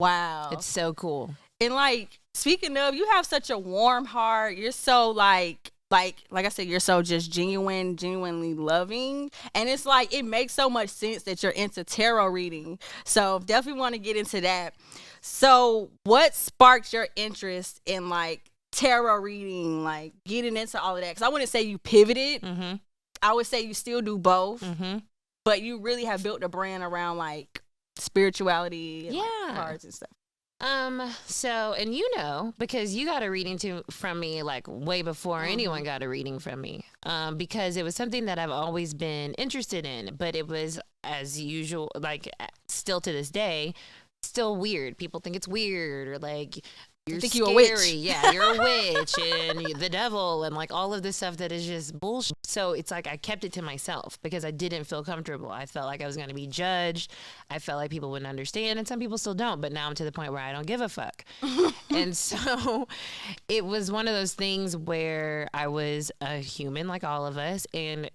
wow. 0.00 0.50
it's 0.52 0.66
so 0.66 0.92
cool. 0.94 1.34
and 1.60 1.74
like 1.74 2.18
speaking 2.34 2.76
of, 2.76 2.94
you 2.94 3.06
have 3.12 3.26
such 3.26 3.50
a 3.50 3.58
warm 3.58 4.04
heart. 4.04 4.56
You're 4.56 4.72
so 4.72 5.10
like 5.10 5.72
like 5.90 6.16
like 6.30 6.44
I 6.44 6.48
said, 6.48 6.66
you're 6.66 6.80
so 6.80 7.00
just 7.02 7.30
genuine, 7.30 7.96
genuinely 7.96 8.54
loving. 8.54 9.30
And 9.54 9.68
it's 9.68 9.86
like 9.86 10.12
it 10.12 10.24
makes 10.24 10.52
so 10.52 10.68
much 10.68 10.88
sense 10.88 11.22
that 11.24 11.42
you're 11.42 11.52
into 11.52 11.84
tarot 11.84 12.26
reading. 12.26 12.78
So 13.04 13.40
definitely 13.44 13.80
want 13.80 13.94
to 13.94 14.00
get 14.00 14.16
into 14.16 14.40
that. 14.40 14.74
So 15.20 15.90
what 16.04 16.34
sparked 16.34 16.92
your 16.92 17.08
interest 17.16 17.80
in 17.86 18.08
like 18.08 18.42
tarot 18.72 19.16
reading, 19.20 19.82
like 19.84 20.12
getting 20.24 20.56
into 20.56 20.80
all 20.80 20.96
of 20.96 21.02
that? 21.02 21.10
Because 21.10 21.22
I 21.22 21.28
wouldn't 21.28 21.50
say 21.50 21.62
you 21.62 21.78
pivoted. 21.78 22.42
Mm-hmm. 22.42 22.74
I 23.22 23.32
would 23.32 23.46
say 23.46 23.62
you 23.62 23.72
still 23.74 24.02
do 24.02 24.18
both, 24.18 24.60
Mm-hmm. 24.62 24.98
but 25.44 25.62
you 25.62 25.78
really 25.80 26.04
have 26.04 26.22
built 26.22 26.42
a 26.42 26.48
brand 26.48 26.82
around 26.82 27.16
like 27.16 27.62
spirituality 27.96 29.08
and 29.08 29.16
like, 29.16 29.26
Yeah. 29.48 29.54
cards 29.54 29.84
and 29.84 29.94
stuff. 29.94 30.10
Um. 30.58 31.02
So, 31.26 31.74
and 31.74 31.94
you 31.94 32.10
know, 32.16 32.54
because 32.58 32.94
you 32.94 33.04
got 33.04 33.22
a 33.22 33.30
reading 33.30 33.58
to 33.58 33.82
from 33.90 34.18
me 34.18 34.42
like 34.42 34.64
way 34.66 35.02
before 35.02 35.42
anyone 35.42 35.84
got 35.84 36.02
a 36.02 36.08
reading 36.08 36.38
from 36.38 36.62
me. 36.62 36.82
Um, 37.02 37.36
because 37.36 37.76
it 37.76 37.82
was 37.82 37.94
something 37.94 38.24
that 38.24 38.38
I've 38.38 38.50
always 38.50 38.94
been 38.94 39.34
interested 39.34 39.84
in, 39.84 40.14
but 40.16 40.34
it 40.34 40.48
was 40.48 40.80
as 41.04 41.38
usual, 41.38 41.90
like 41.94 42.30
still 42.68 43.02
to 43.02 43.12
this 43.12 43.30
day, 43.30 43.74
still 44.22 44.56
weird. 44.56 44.96
People 44.96 45.20
think 45.20 45.36
it's 45.36 45.46
weird 45.48 46.08
or 46.08 46.18
like. 46.18 46.64
You're 47.06 47.20
think 47.20 47.34
scary. 47.34 47.46
you 47.46 47.52
a 47.52 47.54
witch. 47.54 47.92
Yeah, 47.94 48.32
you're 48.32 48.54
a 48.54 48.58
witch 48.58 49.14
and 49.16 49.64
the 49.80 49.88
devil 49.88 50.42
and 50.42 50.56
like 50.56 50.72
all 50.72 50.92
of 50.92 51.02
this 51.02 51.16
stuff 51.16 51.36
that 51.36 51.52
is 51.52 51.64
just 51.64 51.98
bullshit. 52.00 52.36
So 52.42 52.72
it's 52.72 52.90
like 52.90 53.06
I 53.06 53.16
kept 53.16 53.44
it 53.44 53.52
to 53.52 53.62
myself 53.62 54.18
because 54.22 54.44
I 54.44 54.50
didn't 54.50 54.84
feel 54.84 55.04
comfortable. 55.04 55.50
I 55.50 55.66
felt 55.66 55.86
like 55.86 56.02
I 56.02 56.06
was 56.06 56.16
going 56.16 56.30
to 56.30 56.34
be 56.34 56.48
judged. 56.48 57.12
I 57.48 57.60
felt 57.60 57.78
like 57.78 57.92
people 57.92 58.10
wouldn't 58.10 58.28
understand, 58.28 58.80
and 58.80 58.88
some 58.88 58.98
people 58.98 59.18
still 59.18 59.34
don't. 59.34 59.60
But 59.60 59.72
now 59.72 59.86
I'm 59.86 59.94
to 59.94 60.04
the 60.04 60.10
point 60.10 60.32
where 60.32 60.42
I 60.42 60.52
don't 60.52 60.66
give 60.66 60.80
a 60.80 60.88
fuck. 60.88 61.24
and 61.90 62.16
so 62.16 62.88
it 63.48 63.64
was 63.64 63.92
one 63.92 64.08
of 64.08 64.14
those 64.14 64.34
things 64.34 64.76
where 64.76 65.48
I 65.54 65.68
was 65.68 66.10
a 66.20 66.38
human 66.38 66.88
like 66.88 67.04
all 67.04 67.24
of 67.24 67.38
us. 67.38 67.68
And 67.72 68.10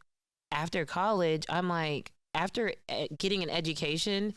after 0.51 0.85
college, 0.85 1.45
I'm 1.47 1.69
like, 1.69 2.11
after 2.33 2.73
eh, 2.89 3.07
getting 3.17 3.41
an 3.41 3.49
education, 3.49 4.33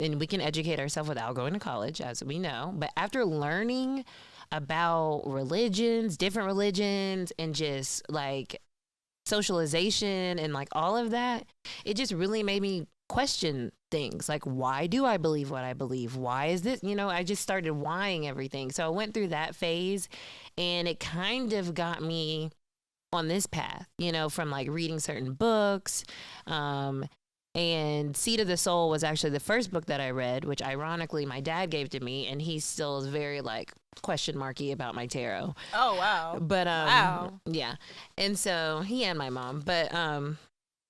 and 0.00 0.20
we 0.20 0.26
can 0.26 0.40
educate 0.40 0.78
ourselves 0.78 1.08
without 1.08 1.34
going 1.34 1.52
to 1.54 1.58
college, 1.58 2.00
as 2.00 2.22
we 2.22 2.38
know. 2.38 2.72
But 2.76 2.90
after 2.96 3.24
learning 3.24 4.04
about 4.52 5.22
religions, 5.26 6.16
different 6.16 6.46
religions, 6.46 7.32
and 7.38 7.54
just 7.54 8.02
like 8.10 8.60
socialization 9.26 10.38
and 10.38 10.52
like 10.52 10.68
all 10.72 10.96
of 10.96 11.10
that, 11.10 11.44
it 11.84 11.94
just 11.94 12.12
really 12.12 12.42
made 12.42 12.62
me 12.62 12.86
question 13.08 13.72
things 13.90 14.28
like 14.28 14.44
why 14.44 14.86
do 14.86 15.06
I 15.06 15.16
believe 15.16 15.50
what 15.50 15.64
I 15.64 15.72
believe? 15.72 16.16
Why 16.16 16.46
is 16.46 16.62
this? 16.62 16.82
You 16.82 16.94
know, 16.94 17.08
I 17.08 17.22
just 17.22 17.42
started 17.42 17.72
whying 17.72 18.26
everything. 18.26 18.70
So 18.70 18.84
I 18.84 18.88
went 18.90 19.14
through 19.14 19.28
that 19.28 19.54
phase 19.54 20.08
and 20.56 20.86
it 20.86 21.00
kind 21.00 21.52
of 21.52 21.74
got 21.74 22.02
me 22.02 22.50
on 23.12 23.28
this 23.28 23.46
path, 23.46 23.88
you 23.96 24.12
know, 24.12 24.28
from 24.28 24.50
like 24.50 24.68
reading 24.68 24.98
certain 24.98 25.32
books. 25.32 26.04
Um, 26.46 27.06
and 27.58 28.16
Seat 28.16 28.40
of 28.40 28.46
the 28.46 28.56
Soul 28.56 28.88
was 28.90 29.02
actually 29.04 29.30
the 29.30 29.40
first 29.40 29.70
book 29.72 29.86
that 29.86 30.00
I 30.00 30.10
read, 30.10 30.44
which 30.44 30.62
ironically 30.62 31.26
my 31.26 31.40
dad 31.40 31.70
gave 31.70 31.90
to 31.90 32.00
me, 32.00 32.26
and 32.26 32.40
he 32.40 32.58
still 32.60 32.98
is 32.98 33.06
very 33.08 33.40
like 33.40 33.72
question 34.02 34.38
marky 34.38 34.72
about 34.72 34.94
my 34.94 35.06
tarot. 35.06 35.54
Oh 35.74 35.96
wow. 35.96 36.38
But 36.40 36.66
um, 36.68 36.86
Wow. 36.86 37.40
yeah, 37.46 37.74
and 38.16 38.38
so 38.38 38.82
he 38.86 39.04
and 39.04 39.18
my 39.18 39.30
mom, 39.30 39.60
but 39.64 39.92
um, 39.94 40.38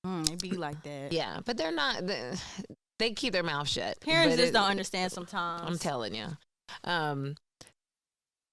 Mm, 0.07 0.31
it 0.33 0.40
be 0.40 0.50
like 0.52 0.83
that. 0.85 1.12
yeah, 1.12 1.40
but 1.44 1.57
they're 1.57 1.72
not. 1.72 2.07
They, 2.07 2.33
they 3.00 3.11
keep 3.12 3.33
their 3.33 3.42
mouth 3.42 3.68
shut. 3.68 3.98
Parents 4.00 4.37
just 4.37 4.50
it- 4.50 4.52
don't 4.54 4.70
understand 4.70 5.11
sometimes. 5.12 5.62
I'm 5.66 5.78
telling 5.78 6.14
you. 6.14 6.26
Um. 6.85 7.35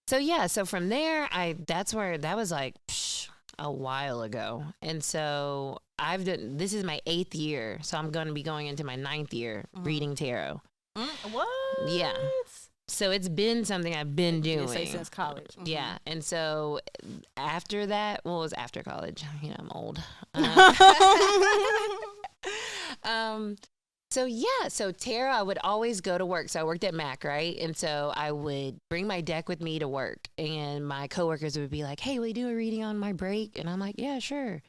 So 0.08 0.18
yeah, 0.18 0.48
so 0.48 0.66
from 0.66 0.90
there, 0.90 1.28
I 1.32 1.56
that's 1.68 1.94
where 1.94 2.18
that 2.18 2.36
was 2.36 2.52
like 2.52 2.76
psh, 2.88 3.28
a 3.58 3.72
while 3.72 4.22
ago, 4.22 4.64
and 4.82 5.04
so 5.04 5.80
I've 5.98 6.26
done. 6.26 6.58
This 6.58 6.74
is 6.74 6.84
my 6.84 7.00
eighth 7.06 7.36
year, 7.36 7.80
so 7.82 7.98
I'm 7.98 8.12
going 8.12 8.28
to 8.28 8.34
be 8.34 8.44
going 8.44 8.68
into 8.68 8.84
my 8.84 8.96
ninth 8.96 9.34
year 9.34 9.66
Mhm. 9.76 9.86
reading 9.86 10.16
tarot. 10.16 10.62
Mm, 10.98 11.32
what? 11.34 11.48
Yeah. 11.90 12.14
So 12.88 13.12
it's 13.12 13.28
been 13.30 13.66
something 13.66 13.96
I've 13.96 14.16
been 14.16 14.42
doing. 14.42 14.68
say 14.68 14.86
since 14.86 15.10
college. 15.10 15.56
Mhm. 15.58 15.68
Yeah, 15.68 15.98
and 16.06 16.24
so 16.24 16.80
after 17.36 17.86
that, 17.88 18.22
well, 18.24 18.38
it 18.38 18.42
was 18.42 18.54
after 18.54 18.84
college. 18.84 19.24
You 19.42 19.50
know, 19.50 19.56
I'm 19.60 19.72
old. 19.72 20.02
Uh, 20.34 20.74
um, 23.04 23.56
so 24.12 24.26
yeah, 24.26 24.68
so 24.70 24.92
tarot, 24.92 25.32
I 25.32 25.42
would 25.42 25.58
always 25.64 26.00
go 26.02 26.18
to 26.18 26.26
work. 26.26 26.50
So 26.50 26.60
I 26.60 26.64
worked 26.64 26.84
at 26.84 26.94
Mac, 26.94 27.24
right? 27.24 27.58
And 27.58 27.76
so 27.76 28.14
I 28.16 28.32
would 28.32 28.78
bring 28.90 29.08
my 29.08 29.22
deck 29.22 29.50
with 29.50 29.62
me 29.62 29.80
to 29.80 29.88
work, 29.88 30.28
and 30.38 30.88
my 30.88 31.08
coworkers 31.08 31.58
would 31.58 31.72
be 31.72 31.84
like, 31.84 32.00
"Hey, 32.00 32.20
will 32.20 32.28
you 32.28 32.34
do 32.34 32.50
a 32.50 32.56
reading 32.56 32.84
on 32.84 32.98
my 32.98 33.14
break?" 33.14 33.58
And 33.58 33.70
I'm 33.70 33.80
like, 33.80 33.96
"Yeah, 33.98 34.20
sure." 34.20 34.62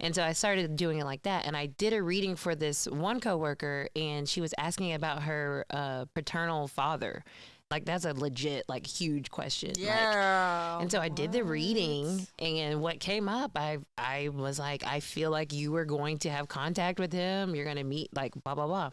And 0.00 0.14
so 0.14 0.22
I 0.22 0.32
started 0.32 0.76
doing 0.76 0.98
it 0.98 1.04
like 1.04 1.22
that. 1.24 1.46
And 1.46 1.56
I 1.56 1.66
did 1.66 1.92
a 1.92 2.02
reading 2.02 2.36
for 2.36 2.54
this 2.54 2.86
one 2.86 3.20
coworker, 3.20 3.88
and 3.96 4.28
she 4.28 4.40
was 4.40 4.54
asking 4.58 4.92
about 4.94 5.22
her 5.22 5.64
uh, 5.70 6.04
paternal 6.14 6.68
father. 6.68 7.24
Like 7.70 7.86
that's 7.86 8.04
a 8.04 8.12
legit, 8.12 8.66
like 8.68 8.86
huge 8.86 9.30
question. 9.30 9.70
Like, 9.70 9.78
Yeah. 9.78 10.78
and 10.80 10.92
so 10.92 11.00
I 11.00 11.08
did 11.08 11.32
the 11.32 11.42
reading, 11.42 12.26
and 12.38 12.80
what 12.82 13.00
came 13.00 13.28
up, 13.28 13.52
I 13.56 13.78
I 13.98 14.28
was 14.28 14.58
like, 14.58 14.84
I 14.86 15.00
feel 15.00 15.30
like 15.30 15.52
you 15.52 15.72
were 15.72 15.86
going 15.86 16.18
to 16.18 16.30
have 16.30 16.46
contact 16.46 17.00
with 17.00 17.12
him. 17.12 17.54
You're 17.54 17.64
going 17.64 17.78
to 17.78 17.82
meet, 17.84 18.10
like 18.14 18.34
blah 18.44 18.54
blah 18.54 18.66
blah. 18.66 18.90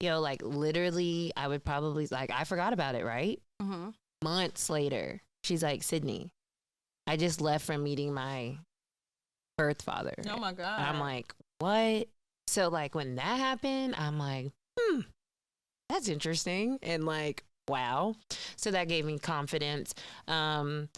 You 0.00 0.08
know, 0.08 0.20
like 0.20 0.42
literally, 0.42 1.32
I 1.36 1.46
would 1.46 1.64
probably 1.64 2.08
like 2.10 2.32
I 2.32 2.42
forgot 2.44 2.72
about 2.72 2.96
it, 2.96 3.04
right? 3.04 3.38
Mm-hmm. 3.62 3.90
Months 4.24 4.68
later, 4.70 5.20
she's 5.44 5.62
like, 5.62 5.82
Cidnee, 5.82 6.30
I 7.06 7.16
just 7.16 7.40
left 7.40 7.64
from 7.66 7.84
meeting 7.84 8.12
my 8.14 8.56
birth 9.56 9.82
father. 9.82 10.14
Oh 10.28 10.36
my 10.38 10.52
god. 10.52 10.80
I'm 10.80 10.98
like, 11.00 11.34
what? 11.58 12.08
So 12.46 12.68
like 12.68 12.94
when 12.94 13.16
that 13.16 13.38
happened, 13.38 13.94
I'm 13.96 14.18
like, 14.18 14.52
hmm, 14.78 15.00
that's 15.88 16.08
interesting. 16.08 16.78
And 16.82 17.04
like, 17.04 17.44
wow. 17.68 18.14
So 18.56 18.70
that 18.70 18.88
gave 18.88 19.04
me 19.04 19.18
confidence. 19.18 19.94
Um, 20.28 20.88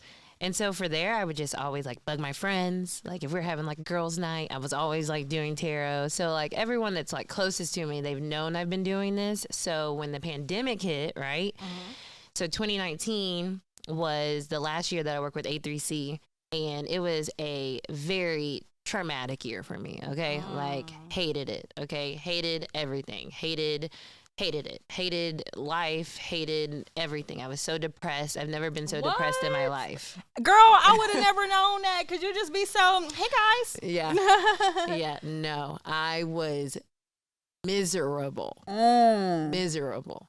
and 0.41 0.55
so 0.55 0.73
for 0.73 0.89
there, 0.89 1.15
I 1.15 1.25
would 1.25 1.37
just 1.37 1.55
always 1.55 1.87
like 1.87 2.05
bug 2.05 2.19
my 2.19 2.33
friends. 2.33 3.01
Like 3.05 3.23
if 3.23 3.33
we're 3.33 3.41
having 3.41 3.67
like 3.67 3.79
a 3.79 3.83
girls' 3.83 4.19
night, 4.19 4.49
I 4.51 4.59
was 4.59 4.73
always 4.73 5.09
like 5.09 5.29
doing 5.29 5.55
tarot. 5.57 6.09
So 6.09 6.33
like 6.33 6.53
everyone 6.55 6.95
that's 6.95 7.13
like 7.13 7.29
closest 7.29 7.75
to 7.75 7.87
me, 7.87 8.01
they've 8.01 8.21
known 8.21 8.57
I've 8.57 8.71
been 8.71 8.83
doing 8.83 9.15
this. 9.17 9.47
So 9.51 9.95
when 9.95 10.13
the 10.13 10.21
pandemic 10.21 10.83
hit, 10.83 11.13
right? 11.17 11.55
Mhm. 11.59 11.95
So 12.35 12.47
2019 12.47 13.61
was 13.89 14.49
the 14.49 14.59
last 14.61 14.91
year 14.91 15.03
that 15.03 15.17
I 15.17 15.21
worked 15.21 15.37
with 15.37 15.47
A3C, 15.47 16.19
and 16.55 16.87
it 16.89 17.01
was 17.01 17.31
a 17.41 17.81
very 17.91 18.63
traumatic 18.85 19.45
year 19.45 19.63
for 19.63 19.79
me. 19.79 20.01
Okay, 20.11 20.43
like 20.55 20.91
hated 21.11 21.49
it. 21.49 21.73
Okay, 21.79 22.15
hated 22.15 22.67
everything. 22.75 23.31
Hated. 23.31 23.91
Hated 24.37 24.67
it. 24.67 24.83
Hated 24.91 25.45
life. 25.55 26.17
Hated 26.17 26.91
everything. 26.97 27.41
I 27.41 27.47
was 27.47 27.61
so 27.61 27.79
depressed. 27.79 28.37
I've 28.37 28.49
never 28.49 28.69
been 28.69 28.89
so 28.89 29.01
depressed 29.01 29.45
in 29.45 29.53
my 29.53 29.69
life. 29.69 30.19
Girl, 30.43 30.57
I 30.57 30.93
would 30.99 31.11
have 31.13 31.23
never 31.23 31.47
known 31.47 31.83
that. 31.83 32.09
Could 32.09 32.21
you 32.21 32.35
just 32.35 32.53
be 32.53 32.65
so? 32.65 33.09
Hey 33.15 33.27
guys. 33.31 33.77
Yeah. 33.81 34.13
yeah. 34.89 35.19
No, 35.23 35.79
I 35.85 36.25
was 36.25 36.77
miserable. 37.65 38.65
Mm. 38.69 39.51
miserable. 39.51 40.29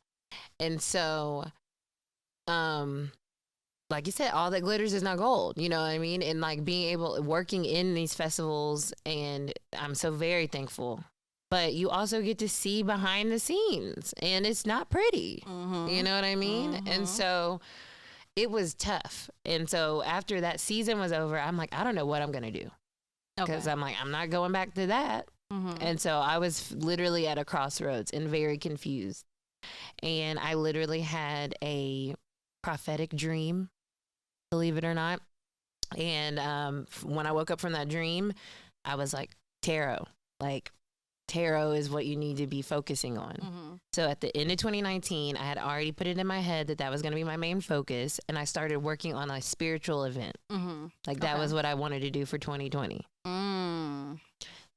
And 0.59 0.79
so, 0.79 1.45
um, 2.47 3.11
like 3.89 4.07
you 4.07 4.11
said, 4.11 4.31
all 4.31 4.49
that 4.51 4.61
glitters 4.61 4.93
is 4.93 5.03
not 5.03 5.17
gold. 5.17 5.57
You 5.57 5.69
know 5.69 5.79
what 5.79 5.89
I 5.89 5.99
mean? 5.99 6.21
And 6.23 6.41
like 6.41 6.65
being 6.65 6.89
able 6.91 7.21
working 7.21 7.65
in 7.65 7.93
these 7.93 8.13
festivals, 8.13 8.93
and 9.05 9.53
I'm 9.77 9.95
so 9.95 10.11
very 10.11 10.47
thankful. 10.47 11.03
But 11.51 11.73
you 11.73 11.89
also 11.89 12.21
get 12.21 12.39
to 12.39 12.49
see 12.49 12.81
behind 12.83 13.31
the 13.31 13.39
scenes, 13.39 14.13
and 14.21 14.45
it's 14.45 14.65
not 14.65 14.89
pretty. 14.89 15.43
Mhm. 15.45 15.95
You 15.95 16.01
know 16.03 16.15
what 16.15 16.23
I 16.23 16.35
mean? 16.35 16.73
Mhm. 16.73 16.87
And 16.89 17.07
so 17.07 17.61
it 18.35 18.49
was 18.49 18.73
tough. 18.73 19.29
And 19.45 19.69
so 19.69 20.01
after 20.03 20.41
that 20.41 20.59
season 20.59 20.99
was 20.99 21.13
over, 21.13 21.39
I'm 21.39 21.55
like, 21.55 21.73
I 21.73 21.83
don't 21.83 21.95
know 21.95 22.05
what 22.07 22.21
I'm 22.21 22.31
gonna 22.31 22.51
do 22.51 22.71
because 23.37 23.65
Okay. 23.67 23.71
I'm 23.71 23.79
like, 23.79 23.95
I'm 24.01 24.11
not 24.11 24.29
going 24.31 24.51
back 24.51 24.73
to 24.73 24.87
that. 24.87 25.29
Mhm. 25.53 25.77
And 25.79 26.01
so 26.01 26.17
I 26.17 26.39
was 26.39 26.71
literally 26.71 27.27
at 27.27 27.37
a 27.37 27.45
crossroads 27.45 28.09
and 28.11 28.27
very 28.27 28.57
confused. 28.57 29.23
And 30.01 30.39
I 30.39 30.55
literally 30.55 31.01
had 31.01 31.55
a 31.63 32.15
prophetic 32.63 33.11
dream, 33.15 33.69
believe 34.51 34.77
it 34.77 34.85
or 34.85 34.93
not. 34.93 35.19
And 35.97 36.39
um, 36.39 36.87
when 37.03 37.27
I 37.27 37.31
woke 37.31 37.51
up 37.51 37.59
from 37.59 37.73
that 37.73 37.89
dream, 37.89 38.33
I 38.83 38.95
was 38.95 39.13
like, 39.13 39.31
tarot. 39.61 40.05
Like, 40.39 40.71
tarot 41.27 41.71
is 41.71 41.89
what 41.89 42.05
you 42.05 42.15
need 42.15 42.37
to 42.37 42.47
be 42.47 42.61
focusing 42.61 43.17
on. 43.17 43.35
Mhm. 43.35 43.79
So 43.93 44.07
at 44.09 44.21
the 44.21 44.35
end 44.35 44.51
of 44.51 44.57
2019, 44.57 45.37
I 45.37 45.43
had 45.45 45.57
already 45.57 45.91
put 45.91 46.07
it 46.07 46.17
in 46.17 46.27
my 46.27 46.39
head 46.39 46.67
that 46.67 46.79
that 46.79 46.91
was 46.91 47.01
going 47.01 47.11
to 47.11 47.15
be 47.15 47.23
my 47.23 47.37
main 47.37 47.61
focus. 47.61 48.19
And 48.27 48.37
I 48.37 48.43
started 48.45 48.77
working 48.77 49.13
on 49.13 49.31
a 49.31 49.41
spiritual 49.41 50.03
event. 50.05 50.35
Mhm. 50.51 50.91
Like, 51.07 51.19
that 51.21 51.33
Okay. 51.33 51.41
was 51.41 51.53
what 51.53 51.65
I 51.65 51.73
wanted 51.75 52.01
to 52.01 52.09
do 52.11 52.25
for 52.25 52.37
2020. 52.37 53.05
Mm. 53.25 54.19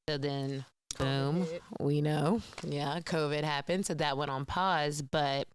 So 0.09 0.17
then 0.19 0.65
Boom. 0.99 1.45
hit. 1.47 1.63
We 1.81 2.01
know. 2.01 2.41
Yeah, 2.67 3.01
COVID 3.01 3.45
happened. 3.45 3.87
So 3.87 3.95
that 3.95 4.17
went 4.17 4.31
on 4.31 4.47
pause. 4.47 5.03
But 5.03 5.49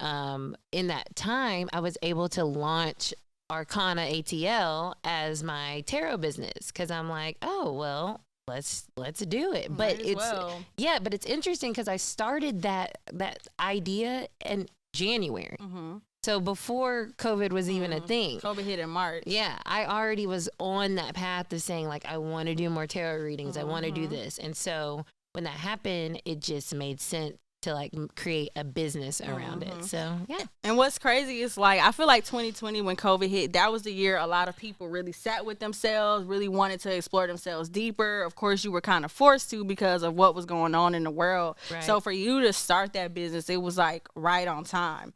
um, 0.00 0.56
in 0.72 0.86
that 0.88 1.14
time, 1.14 1.68
I 1.72 1.80
was 1.80 1.96
able 2.02 2.28
to 2.30 2.44
launch 2.44 3.12
Arcana 3.50 4.02
ATL 4.02 4.94
as 5.04 5.42
my 5.42 5.82
tarot 5.86 6.18
business 6.18 6.68
because 6.68 6.90
I'm 6.90 7.08
like, 7.08 7.36
oh, 7.42 7.72
well, 7.72 8.20
let's 8.46 8.86
let's 8.96 9.20
do 9.20 9.52
it. 9.52 9.68
But 9.70 9.96
Might 9.98 10.06
it's 10.06 10.16
well. 10.16 10.60
yeah, 10.76 10.98
but 11.02 11.14
it's 11.14 11.26
interesting 11.26 11.72
because 11.72 11.88
I 11.88 11.96
started 11.96 12.62
that 12.62 12.98
that 13.12 13.48
idea 13.58 14.28
in 14.44 14.68
January. 14.94 15.56
Mhm. 15.60 16.02
So 16.24 16.40
before 16.40 17.10
COVID 17.16 17.52
was 17.52 17.70
even 17.70 17.92
a 17.92 18.00
Mhm. 18.00 18.06
thing. 18.06 18.40
COVID 18.40 18.64
hit 18.64 18.80
in 18.80 18.90
March. 18.90 19.22
Yeah, 19.26 19.56
I 19.64 19.86
already 19.86 20.26
was 20.26 20.48
on 20.58 20.96
that 20.96 21.14
path 21.14 21.52
of 21.52 21.62
saying 21.62 21.86
like 21.88 22.04
I 22.06 22.18
want 22.18 22.48
to 22.48 22.54
do 22.54 22.68
more 22.68 22.86
tarot 22.86 23.22
readings. 23.22 23.56
I 23.56 23.64
want 23.64 23.84
to 23.86 23.90
do 23.92 24.06
this. 24.08 24.36
And 24.38 24.56
so 24.56 25.06
when 25.32 25.44
that 25.44 25.50
happened, 25.54 26.20
it 26.24 26.40
just 26.40 26.74
made 26.74 27.00
sense 27.00 27.36
to 27.62 27.74
like 27.74 27.92
create 28.14 28.50
a 28.54 28.62
business 28.62 29.20
around 29.20 29.62
Mhm. 29.62 29.78
it. 29.80 29.84
So, 29.84 30.18
yeah. 30.28 30.44
And 30.62 30.76
what's 30.76 30.98
crazy 30.98 31.40
is 31.40 31.58
like 31.58 31.80
I 31.80 31.90
feel 31.90 32.06
like 32.06 32.24
2020 32.24 32.82
when 32.82 32.94
COVID 32.96 33.28
hit, 33.28 33.52
that 33.54 33.72
was 33.72 33.82
the 33.82 33.92
year 33.92 34.16
a 34.16 34.26
lot 34.26 34.48
of 34.48 34.56
people 34.56 34.88
really 34.88 35.10
sat 35.12 35.44
with 35.44 35.58
themselves, 35.58 36.24
really 36.24 36.48
wanted 36.48 36.78
to 36.80 36.94
explore 36.94 37.26
themselves 37.26 37.68
deeper. 37.68 38.22
Of 38.22 38.36
course, 38.36 38.62
you 38.64 38.70
were 38.70 38.80
kind 38.80 39.04
of 39.04 39.10
forced 39.10 39.50
to 39.50 39.64
because 39.64 40.02
of 40.04 40.14
what 40.14 40.34
was 40.36 40.44
going 40.44 40.74
on 40.76 40.94
in 40.94 41.02
the 41.02 41.10
world. 41.10 41.56
Right. 41.70 41.82
So 41.82 41.98
for 42.00 42.12
you 42.12 42.40
to 42.42 42.52
start 42.52 42.92
that 42.92 43.12
business, 43.12 43.50
it 43.50 43.60
was 43.60 43.76
like 43.76 44.08
right 44.14 44.46
on 44.46 44.62
time. 44.64 45.12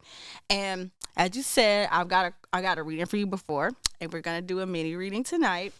And 0.49 0.91
as 1.15 1.35
you 1.35 1.43
said, 1.43 1.89
I've 1.91 2.07
got 2.07 2.27
a 2.27 2.33
I 2.51 2.61
got 2.61 2.77
a 2.77 2.83
reading 2.83 3.05
for 3.05 3.17
you 3.17 3.25
before, 3.25 3.71
and 3.99 4.11
we're 4.13 4.21
gonna 4.21 4.41
do 4.41 4.59
a 4.59 4.65
mini 4.65 4.95
reading 4.95 5.23
tonight. 5.23 5.73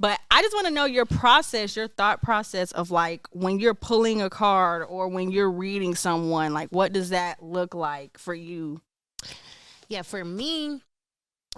But 0.00 0.18
I 0.30 0.42
just 0.42 0.54
want 0.54 0.66
to 0.66 0.72
know 0.72 0.84
your 0.84 1.06
process, 1.06 1.76
your 1.76 1.88
thought 1.88 2.22
process 2.22 2.72
of 2.72 2.90
like 2.90 3.26
when 3.30 3.58
you're 3.58 3.74
pulling 3.74 4.22
a 4.22 4.30
card 4.30 4.84
or 4.88 5.08
when 5.08 5.30
you're 5.30 5.50
reading 5.50 5.94
someone, 5.94 6.52
like 6.52 6.68
what 6.70 6.92
does 6.92 7.10
that 7.10 7.42
look 7.42 7.74
like 7.74 8.18
for 8.18 8.34
you? 8.34 8.80
Yeah, 9.88 10.02
for 10.02 10.24
me, 10.24 10.82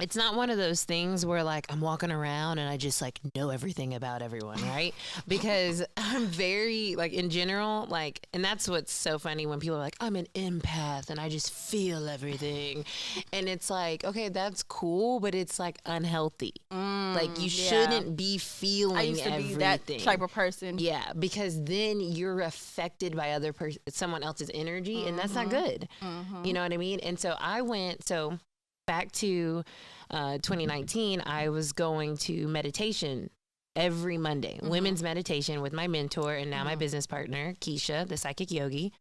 it's 0.01 0.17
not 0.17 0.35
one 0.37 0.51
of 0.51 0.57
those 0.57 0.85
things 0.85 1.25
where 1.27 1.43
like 1.43 1.67
I'm 1.71 1.81
walking 1.81 2.11
around 2.11 2.59
and 2.59 2.69
I 2.69 2.77
just 2.77 3.03
like 3.03 3.21
know 3.37 3.51
everything 3.51 3.95
about 3.95 4.23
everyone, 4.23 4.61
right? 4.63 4.95
Because 5.27 5.85
I'm 5.97 6.27
very 6.27 6.95
like 6.97 7.13
in 7.13 7.31
general, 7.31 7.87
like, 7.89 8.27
and 8.33 8.45
that's 8.45 8.69
what's 8.69 8.93
so 8.93 9.19
funny 9.19 9.47
when 9.47 9.61
people 9.61 9.77
are 9.77 9.81
like, 9.81 9.97
I'm 10.01 10.17
an 10.17 10.27
empath 10.35 11.11
and 11.11 11.19
I 11.21 11.29
just 11.29 11.53
feel 11.53 12.09
everything. 12.09 12.85
And 13.33 13.49
it's 13.49 13.71
like, 13.71 14.05
okay, 14.05 14.29
that's 14.29 14.63
cool, 14.63 15.21
but 15.21 15.35
it's 15.35 15.59
like 15.59 15.79
unhealthy. 15.87 16.55
like, 16.71 17.39
you 17.41 17.49
Mm, 17.49 17.59
yeah. 17.59 17.69
shouldn't 17.69 18.17
be 18.17 18.39
feeling 18.39 18.97
I 18.97 19.03
used 19.03 19.23
to 19.25 19.33
everything. 19.33 19.53
be 19.55 19.59
that 19.65 19.87
type 20.05 20.21
of 20.21 20.31
person. 20.33 20.79
Yeah, 20.79 21.13
because 21.19 21.63
then 21.65 22.01
you're 22.01 22.41
affected 22.43 23.17
by 23.17 23.33
other 23.33 23.53
person, 23.53 23.81
someone 23.89 24.23
else's 24.23 24.51
energy, 24.55 25.07
and 25.07 25.19
that's 25.19 25.35
not 25.35 25.49
Mm-hmm. 25.49 25.49
good. 25.49 25.89
You 26.47 26.53
know 26.53 26.63
what 26.63 26.73
I 26.73 26.77
mean? 26.77 27.01
And 27.01 27.19
so 27.19 27.35
I 27.41 27.63
went 27.63 28.07
so 28.07 28.39
back 28.88 29.12
to 29.12 29.62
uh, 30.11 30.38
2019. 30.38 31.22
I 31.24 31.51
was 31.51 31.72
going 31.72 32.16
to 32.27 32.48
meditation 32.48 33.31
every 33.77 34.18
Monday, 34.18 34.57
Mm-hmm. 34.57 34.68
women's 34.70 35.03
meditation 35.05 35.61
with 35.62 35.72
my 35.72 35.87
mentor 35.87 36.35
and 36.35 36.51
now 36.51 36.64
my 36.64 36.74
business 36.74 37.07
partner 37.07 37.55
Keisha, 37.61 38.09
the 38.09 38.16
psychic 38.16 38.51
yogi, 38.51 38.92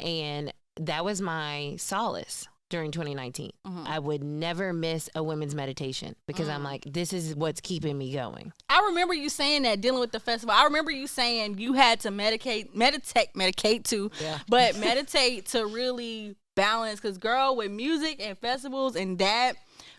and 0.00 0.52
that 0.80 1.04
was 1.04 1.20
my 1.20 1.76
solace. 1.78 2.48
During 2.70 2.90
2019, 2.90 3.50
Mm-hmm. 3.66 3.86
I 3.86 3.98
would 3.98 4.22
never 4.22 4.74
miss 4.74 5.08
a 5.14 5.22
women's 5.22 5.54
meditation 5.54 6.14
because 6.26 6.48
Mm. 6.48 6.54
I'm 6.56 6.62
like, 6.64 6.84
this 6.84 7.14
is 7.14 7.34
what's 7.34 7.62
keeping 7.62 7.96
me 7.96 8.12
going. 8.12 8.52
I 8.68 8.84
remember 8.88 9.14
you 9.14 9.30
saying 9.30 9.62
that 9.62 9.80
dealing 9.80 10.00
with 10.00 10.12
the 10.12 10.20
festival. 10.20 10.54
I 10.54 10.64
remember 10.64 10.90
you 10.90 11.06
saying 11.06 11.56
you 11.56 11.72
had 11.72 12.00
to 12.00 12.10
medicate, 12.10 12.74
meditate, 12.74 13.32
medicate 13.34 13.84
too, 13.84 14.10
Yeah. 14.20 14.40
but 14.50 14.76
meditate 14.88 15.46
to 15.52 15.64
really 15.64 16.36
balance. 16.58 17.00
Cause 17.00 17.16
girl, 17.18 17.56
with 17.56 17.70
music 17.70 18.20
and 18.20 18.36
festivals 18.38 18.96
and 18.96 19.18
that 19.18 19.54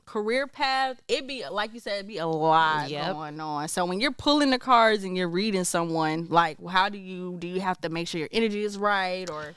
career 0.06 0.48
path, 0.48 1.02
it 1.08 1.28
be 1.28 1.44
like 1.50 1.74
you 1.74 1.80
said, 1.80 1.96
it'd 1.96 2.08
be 2.08 2.18
a 2.18 2.28
lot 2.28 2.90
Yep. 2.90 3.14
going 3.14 3.40
on. 3.40 3.68
So 3.68 3.86
when 3.86 4.00
you're 4.00 4.12
pulling 4.12 4.50
the 4.52 4.60
cards 4.60 5.04
and 5.04 5.16
you're 5.18 5.30
reading 5.30 5.64
someone, 5.64 6.28
like 6.30 6.58
how 6.68 6.90
do 6.90 6.98
you 6.98 7.38
do 7.40 7.48
you 7.48 7.62
have 7.62 7.80
to 7.82 7.90
make 7.90 8.08
sure 8.08 8.20
your 8.20 8.30
energy 8.32 8.64
is 8.64 8.78
right 8.78 9.30
or 9.30 9.56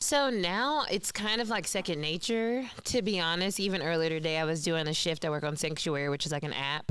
So 0.00 0.30
now 0.30 0.84
it's 0.90 1.12
kind 1.12 1.40
of 1.40 1.48
like 1.48 1.66
second 1.66 2.00
nature, 2.00 2.64
to 2.84 3.02
be 3.02 3.20
honest. 3.20 3.60
Even 3.60 3.80
earlier 3.82 4.08
today, 4.08 4.38
I 4.38 4.44
was 4.44 4.62
doing 4.64 4.88
a 4.88 4.94
shift. 4.94 5.24
I 5.24 5.30
work 5.30 5.44
on 5.44 5.56
Sanctuary, 5.56 6.08
which 6.08 6.26
is 6.26 6.32
like 6.32 6.42
an 6.42 6.52
app. 6.52 6.90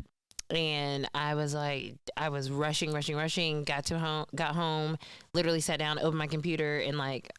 And 0.49 1.09
I 1.13 1.35
was 1.35 1.53
like, 1.53 1.95
I 2.17 2.27
was 2.29 2.49
rushing, 2.51 2.91
rushing, 2.91 3.15
rushing. 3.15 3.63
Got 3.63 3.85
to 3.85 3.99
home, 3.99 4.25
got 4.35 4.53
home, 4.55 4.97
literally 5.33 5.61
sat 5.61 5.79
down, 5.79 5.97
opened 5.99 6.17
my 6.17 6.27
computer, 6.27 6.79
and 6.79 6.97
like, 6.97 7.31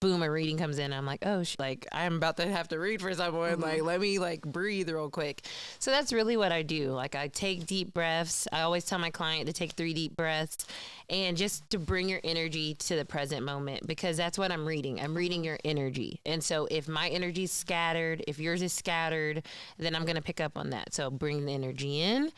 boom, 0.00 0.22
a 0.22 0.30
reading 0.30 0.56
comes 0.56 0.78
in. 0.78 0.92
I'm 0.92 1.04
like, 1.04 1.24
oh, 1.26 1.42
sh- 1.42 1.56
like 1.58 1.86
I'm 1.92 2.16
about 2.16 2.38
to 2.38 2.50
have 2.50 2.68
to 2.68 2.78
read 2.78 3.02
for 3.02 3.12
someone. 3.14 3.52
Mm-hmm. 3.52 3.62
Like, 3.62 3.82
let 3.82 4.00
me 4.00 4.18
like 4.18 4.42
breathe 4.42 4.88
real 4.88 5.10
quick. 5.10 5.42
So 5.78 5.90
that's 5.90 6.12
really 6.12 6.36
what 6.36 6.52
I 6.52 6.62
do. 6.62 6.90
Like, 6.90 7.14
I 7.14 7.28
take 7.28 7.66
deep 7.66 7.92
breaths. 7.92 8.48
I 8.50 8.62
always 8.62 8.84
tell 8.84 8.98
my 8.98 9.10
client 9.10 9.46
to 9.46 9.52
take 9.52 9.72
three 9.72 9.92
deep 9.92 10.16
breaths, 10.16 10.66
and 11.08 11.36
just 11.36 11.68
to 11.70 11.78
bring 11.78 12.08
your 12.08 12.20
energy 12.24 12.74
to 12.74 12.96
the 12.96 13.04
present 13.04 13.44
moment 13.44 13.86
because 13.86 14.16
that's 14.16 14.38
what 14.38 14.50
I'm 14.50 14.66
reading. 14.66 15.00
I'm 15.00 15.14
reading 15.14 15.44
your 15.44 15.58
energy, 15.64 16.20
and 16.24 16.42
so 16.42 16.66
if 16.70 16.88
my 16.88 17.08
energy's 17.08 17.52
scattered, 17.52 18.24
if 18.26 18.38
yours 18.38 18.62
is 18.62 18.72
scattered, 18.72 19.44
then 19.78 19.94
I'm 19.94 20.04
gonna 20.04 20.22
pick 20.22 20.40
up 20.40 20.56
on 20.56 20.70
that. 20.70 20.94
So 20.94 21.10
bring 21.10 21.44
the 21.44 21.52
energy 21.52 22.00
in, 22.00 22.32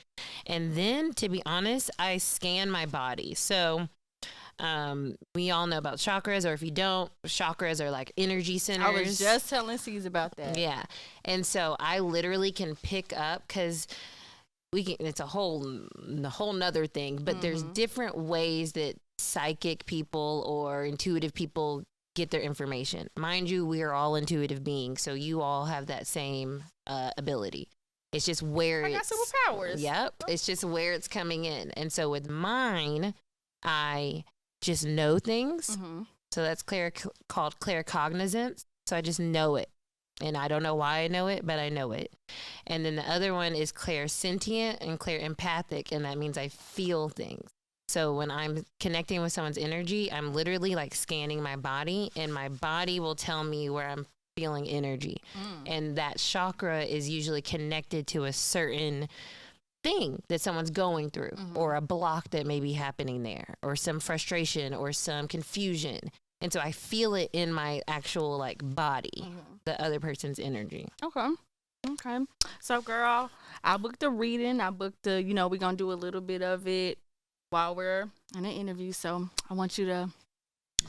and 0.46 0.74
then 0.74 1.12
to 1.14 1.28
be 1.28 1.42
honest, 1.46 1.90
I 1.98 2.18
scan 2.18 2.70
my 2.70 2.86
body. 2.86 3.34
So 3.34 3.88
Um, 4.58 5.16
we 5.34 5.50
all 5.50 5.66
know 5.66 5.78
about 5.78 5.96
chakras, 5.96 6.48
or 6.48 6.52
if 6.52 6.62
you 6.62 6.70
don't, 6.70 7.10
chakras 7.26 7.80
are 7.80 7.90
like 7.90 8.12
energy 8.16 8.58
centers. 8.58 8.86
I 8.86 8.90
was 8.92 9.18
just 9.18 9.50
telling 9.50 9.78
C's 9.78 10.06
about 10.06 10.36
that. 10.36 10.56
Yeah. 10.58 10.82
And 11.24 11.44
so 11.44 11.76
I 11.80 11.98
literally 11.98 12.52
can 12.52 12.76
pick 12.76 13.12
up 13.16 13.42
because 13.48 13.86
we 14.72 14.84
can, 14.84 14.96
it's 15.00 15.20
a 15.20 15.26
whole, 15.26 15.66
a 16.24 16.28
whole 16.28 16.52
nother 16.52 16.86
thing, 16.86 17.16
but 17.22 17.40
there's 17.42 17.62
Mhm. 17.64 17.74
different 17.74 18.16
ways 18.16 18.72
that 18.72 18.96
psychic 19.18 19.84
people 19.86 20.44
or 20.46 20.84
intuitive 20.84 21.34
people 21.34 21.82
get 22.14 22.30
their 22.30 22.40
information. 22.40 23.08
Mind 23.16 23.50
you, 23.50 23.66
we 23.66 23.82
are 23.82 23.92
all 23.92 24.14
intuitive 24.16 24.62
beings. 24.62 25.02
So 25.02 25.14
you 25.14 25.40
all 25.42 25.66
have 25.66 25.86
that 25.86 26.06
same 26.06 26.64
uh, 26.86 27.10
ability. 27.16 27.68
It's 28.12 28.26
just 28.26 28.42
where 28.42 28.84
I 28.84 28.92
got 28.92 29.04
superpowers. 29.04 29.80
Yep. 29.80 30.14
It's 30.28 30.44
just 30.44 30.64
where 30.64 30.92
it's 30.92 31.08
coming 31.08 31.44
in. 31.46 31.70
And 31.72 31.92
so 31.92 32.10
with 32.10 32.28
mine, 32.28 33.14
I 33.62 34.24
just 34.62 34.86
know 34.86 35.18
things. 35.18 35.74
hmm 35.74 36.02
So 36.30 36.42
that's 36.42 36.62
clear 36.62 36.90
called 37.28 37.60
claircognizance. 37.60 38.64
So 38.86 38.96
I 38.96 39.02
just 39.02 39.20
know 39.20 39.56
it. 39.56 39.68
And 40.22 40.36
I 40.36 40.48
don't 40.48 40.62
know 40.62 40.74
why 40.74 41.00
I 41.00 41.08
know 41.08 41.26
it, 41.26 41.44
but 41.44 41.58
I 41.58 41.68
know 41.68 41.92
it. 41.92 42.12
And 42.66 42.84
then 42.84 42.96
the 42.96 43.10
other 43.10 43.34
one 43.34 43.54
is 43.54 43.72
clairsentient 43.72 44.78
and 44.80 44.98
clairempathic, 44.98 45.90
and 45.90 46.04
that 46.04 46.16
means 46.16 46.38
I 46.38 46.48
feel 46.48 47.08
things. 47.08 47.50
So 47.88 48.14
when 48.14 48.30
I'm 48.30 48.64
connecting 48.78 49.20
with 49.20 49.32
someone's 49.32 49.58
energy, 49.58 50.10
I'm 50.12 50.32
literally 50.32 50.74
like 50.74 50.94
scanning 50.94 51.42
my 51.42 51.56
body, 51.56 52.10
and 52.14 52.32
my 52.32 52.48
body 52.48 53.00
will 53.00 53.16
tell 53.16 53.42
me 53.42 53.68
where 53.68 53.88
I'm 53.88 54.06
feeling 54.36 54.66
energy. 54.66 55.22
Mm. 55.34 55.74
And 55.74 55.96
that 55.96 56.18
chakra 56.18 56.84
is 56.84 57.08
usually 57.08 57.42
connected 57.42 58.06
to 58.08 58.24
a 58.24 58.32
certain 58.32 59.08
thing 59.82 60.22
that 60.28 60.40
someone's 60.40 60.70
going 60.70 61.10
through 61.10 61.32
Mhm. 61.36 61.56
or 61.56 61.74
a 61.74 61.80
block 61.80 62.30
that 62.30 62.46
may 62.46 62.60
be 62.60 62.72
happening 62.74 63.22
there 63.22 63.56
or 63.62 63.74
some 63.76 63.98
frustration 64.00 64.72
or 64.74 64.92
some 64.92 65.26
confusion. 65.28 65.98
And 66.40 66.52
so 66.52 66.60
I 66.60 66.72
feel 66.72 67.14
it 67.14 67.30
in 67.32 67.52
my 67.52 67.82
actual 67.88 68.36
like 68.38 68.60
body, 68.62 69.10
Mhm. 69.22 69.34
the 69.64 69.80
other 69.82 70.00
person's 70.00 70.38
energy. 70.38 70.88
Okay. 71.02 71.28
Okay. 71.88 72.18
So, 72.60 72.80
girl, 72.80 73.30
I 73.64 73.76
booked 73.76 74.02
a 74.04 74.10
reading. 74.10 74.60
I 74.60 74.70
booked 74.70 75.06
a 75.06 75.20
you 75.20 75.34
know, 75.34 75.48
we're 75.48 75.58
going 75.58 75.76
to 75.76 75.84
do 75.84 75.90
a 75.92 75.94
little 75.94 76.20
bit 76.20 76.42
of 76.42 76.66
it 76.68 76.98
while 77.50 77.74
we're 77.74 78.08
in 78.36 78.44
an 78.44 78.52
interview. 78.52 78.92
So, 78.92 79.28
I 79.50 79.54
want 79.54 79.78
you 79.78 79.86
to 79.86 80.10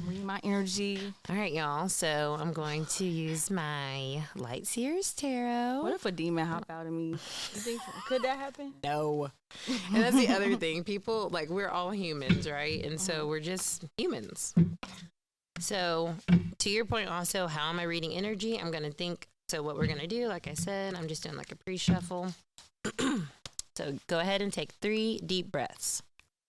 read 0.06 0.24
my 0.24 0.40
energy. 0.44 1.14
All 1.30 1.36
right, 1.36 1.52
y'all. 1.52 1.90
So 1.90 2.38
I'm 2.40 2.54
going 2.54 2.86
to 2.86 3.06
use 3.06 3.50
my 3.50 4.24
Light 4.36 4.68
Seers 4.68 5.14
Tarot. 5.14 5.82
What 5.82 5.94
if 5.94 6.06
a 6.06 6.12
demon 6.12 6.46
hop 6.46 6.66
out 6.70 6.86
of 6.86 6.92
me? 6.94 7.10
You 7.10 7.18
think 7.18 7.82
could 8.08 8.22
that 8.24 8.38
happen? 8.38 8.74
No. 8.84 9.30
And 9.94 10.04
that's 10.04 10.16
the 10.16 10.30
other 10.30 10.56
thing. 10.56 10.84
People, 10.84 11.30
like, 11.30 11.50
we're 11.50 11.70
all 11.70 11.92
humans, 11.92 12.50
right? 12.50 12.84
And 12.84 13.00
so 13.00 13.14
uh-huh. 13.14 13.28
we're 13.28 13.40
just 13.40 13.86
humans. 13.98 14.56
So, 15.60 16.16
to 16.60 16.70
your 16.70 16.86
point, 16.86 17.10
also, 17.10 17.48
how 17.48 17.70
am 17.70 17.80
I 17.80 17.84
reading 17.84 18.14
energy? 18.14 18.60
I'm 18.60 18.72
going 18.72 18.84
to 18.84 18.92
think. 18.92 19.28
So, 19.50 19.62
what 19.62 19.78
we're 19.78 19.88
going 19.88 20.00
to 20.00 20.08
do, 20.08 20.28
like 20.28 20.48
I 20.48 20.56
said, 20.56 20.96
I'm 20.96 21.08
just 21.08 21.24
doing 21.24 21.38
like 21.38 21.52
a 21.52 21.56
pre 21.56 21.78
shuffle. 21.78 22.34
so, 23.76 24.00
go 24.08 24.20
ahead 24.20 24.42
and 24.42 24.52
take 24.52 24.72
three 24.82 25.20
deep 25.20 25.52
breaths. 25.52 26.02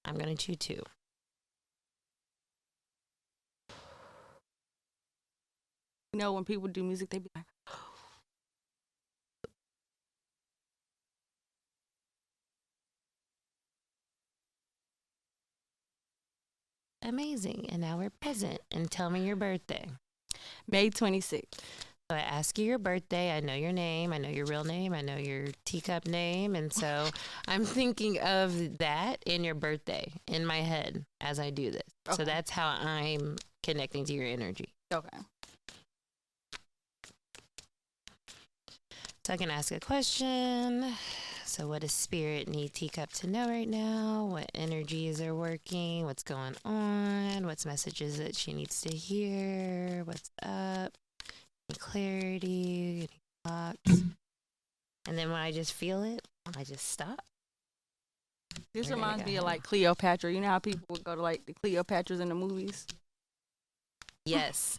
I'm 0.05 0.17
going 0.17 0.35
to 0.35 0.47
do 0.47 0.55
two. 0.55 0.83
You 6.15 6.21
know, 6.21 6.33
when 6.33 6.45
people 6.45 6.69
do 6.69 6.85
music, 6.85 7.11
they 7.11 7.19
be 7.19 7.29
like, 7.35 7.45
Amazing. 17.03 17.67
And 17.71 17.81
now 17.81 17.99
we're 17.99 18.11
present. 18.11 18.61
And 18.71 18.89
tell 18.89 19.11
me 19.11 19.27
your 19.27 19.35
birthday. 19.35 19.89
May 20.71 20.89
26th. 20.89 21.59
So 22.09 22.17
I 22.17 22.21
ask 22.21 22.57
you 22.61 22.65
your 22.65 22.79
birthday. 22.79 23.37
I 23.37 23.41
know 23.41 23.55
your 23.55 23.73
name. 23.73 24.13
I 24.13 24.19
know 24.19 24.29
your 24.29 24.47
real 24.47 24.63
name. 24.63 24.95
I 24.95 25.01
know 25.01 25.17
your 25.17 25.49
teacup 25.65 26.07
name. 26.07 26.55
And 26.55 26.73
so 26.73 27.09
I'm 27.49 27.65
thinking 27.65 28.21
of 28.21 28.79
that 28.79 29.17
in 29.27 29.43
your 29.43 29.57
birthday 29.57 30.13
in 30.29 30.47
my 30.47 30.61
head 30.61 31.05
as 31.21 31.41
I 31.41 31.51
do 31.51 31.73
this. 31.73 31.83
Okay. 32.09 32.17
So 32.19 32.25
that's 32.25 32.53
how 32.53 32.69
I'm 32.69 33.35
connecting 33.65 34.05
to 34.05 34.13
your 34.13 34.27
energy. 34.27 34.73
Okay. 34.93 35.19
So 39.25 39.33
I 39.33 39.39
can 39.39 39.51
ask 39.51 39.73
a 39.73 39.81
question. 39.81 40.85
So, 41.47 41.67
what 41.67 41.81
does 41.81 41.93
spirit 41.93 42.47
need 42.47 42.75
teacup 42.75 43.11
to 43.15 43.27
know 43.27 43.49
right 43.49 43.69
now? 43.69 44.29
What 44.31 44.51
energies 44.55 45.23
are 45.23 45.35
working? 45.35 46.05
What's 46.05 46.23
going 46.23 46.55
on? 46.63 47.47
What's 47.47 47.65
messages 47.65 48.19
that 48.19 48.37
she 48.37 48.53
needs 48.53 48.83
to 48.83 48.95
hear? 48.95 50.03
What's 50.05 50.31
up? 50.43 50.93
Any 51.71 51.79
clarity? 51.79 52.99
Any 52.99 53.09
blocks? 53.45 54.03
And 55.07 55.19
then 55.19 55.31
when 55.31 55.41
I 55.41 55.53
just 55.53 55.73
feel 55.73 56.03
it, 56.03 56.21
I 56.55 56.65
just 56.65 56.87
stop. 56.87 57.23
This 58.75 58.91
reminds 58.91 59.25
me 59.25 59.37
of 59.37 59.45
like 59.45 59.63
Cleopatra. 59.63 60.33
You 60.33 60.43
know 60.43 60.49
how 60.49 60.59
people 60.59 60.85
would 60.91 61.05
go 61.05 61.15
to 61.15 61.23
like 61.23 61.47
the 61.47 61.55
Cleopatras 61.55 62.21
in 62.21 62.29
the 62.29 62.35
movies? 62.35 62.87
Yes. 64.27 64.79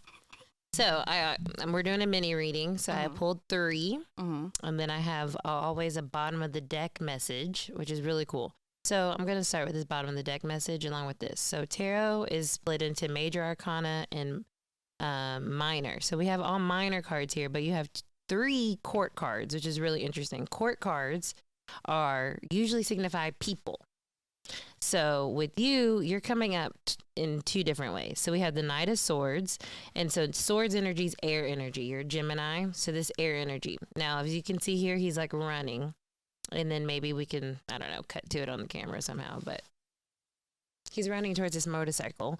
So 0.76 1.02
I 1.06 1.20
uh, 1.20 1.36
um, 1.62 1.72
we're 1.72 1.82
doing 1.82 2.02
a 2.02 2.06
mini 2.06 2.34
reading. 2.34 2.76
So 2.76 2.92
I 2.92 3.06
Mhm. 3.08 3.14
pulled 3.14 3.40
three. 3.48 3.98
Mm-hmm. 4.20 4.48
And 4.62 4.78
then 4.78 4.90
I 4.90 4.98
have 4.98 5.36
always 5.44 5.96
a 5.96 6.02
bottom 6.02 6.42
of 6.42 6.52
the 6.52 6.60
deck 6.60 7.00
message, 7.00 7.70
which 7.74 7.90
is 7.90 8.02
really 8.02 8.26
cool. 8.26 8.52
So 8.84 9.14
I'm 9.18 9.24
going 9.24 9.38
to 9.38 9.44
start 9.44 9.64
with 9.66 9.74
this 9.74 9.84
bottom 9.84 10.10
of 10.10 10.16
the 10.16 10.22
deck 10.22 10.44
message 10.44 10.84
along 10.84 11.06
with 11.06 11.18
this. 11.18 11.40
So 11.40 11.64
tarot 11.64 12.24
is 12.30 12.50
split 12.50 12.82
into 12.82 13.08
major 13.08 13.42
arcana 13.42 14.06
and 14.12 14.44
um, 15.00 15.52
minor. 15.56 16.00
So 16.00 16.16
we 16.16 16.26
have 16.26 16.40
all 16.40 16.58
minor 16.58 17.02
cards 17.02 17.34
here, 17.34 17.48
but 17.48 17.62
you 17.62 17.72
have 17.72 17.92
t- 17.92 18.02
three 18.28 18.78
court 18.82 19.14
cards, 19.14 19.54
which 19.54 19.66
is 19.66 19.80
really 19.80 20.02
interesting. 20.02 20.46
Court 20.46 20.78
cards 20.80 21.34
are 21.86 22.38
usually 22.50 22.82
signify 22.82 23.30
people. 23.40 23.80
So 24.80 25.28
with 25.28 25.58
you, 25.58 26.00
you're 26.00 26.20
coming 26.20 26.54
up 26.54 26.72
t- 26.84 26.96
in 27.16 27.40
two 27.42 27.64
different 27.64 27.94
ways. 27.94 28.20
So 28.20 28.30
we 28.30 28.40
have 28.40 28.54
the 28.54 28.62
Knight 28.62 28.88
of 28.88 28.98
Swords, 28.98 29.58
and 29.94 30.12
so 30.12 30.30
swords 30.30 30.74
energy 30.74 31.06
is 31.06 31.16
air 31.22 31.46
energy. 31.46 31.84
You're 31.84 32.04
Gemini, 32.04 32.66
so 32.72 32.92
this 32.92 33.10
air 33.18 33.36
energy. 33.36 33.78
Now, 33.96 34.20
as 34.20 34.34
you 34.34 34.42
can 34.42 34.60
see 34.60 34.76
here, 34.76 34.96
he's 34.96 35.16
like 35.16 35.32
running, 35.32 35.94
and 36.52 36.70
then 36.70 36.86
maybe 36.86 37.12
we 37.12 37.26
can 37.26 37.58
I 37.70 37.78
don't 37.78 37.90
know 37.90 38.02
cut 38.06 38.28
to 38.30 38.38
it 38.38 38.48
on 38.48 38.60
the 38.60 38.68
camera 38.68 39.02
somehow, 39.02 39.40
but 39.42 39.62
he's 40.92 41.08
running 41.08 41.34
towards 41.34 41.54
this 41.54 41.66
motorcycle. 41.66 42.38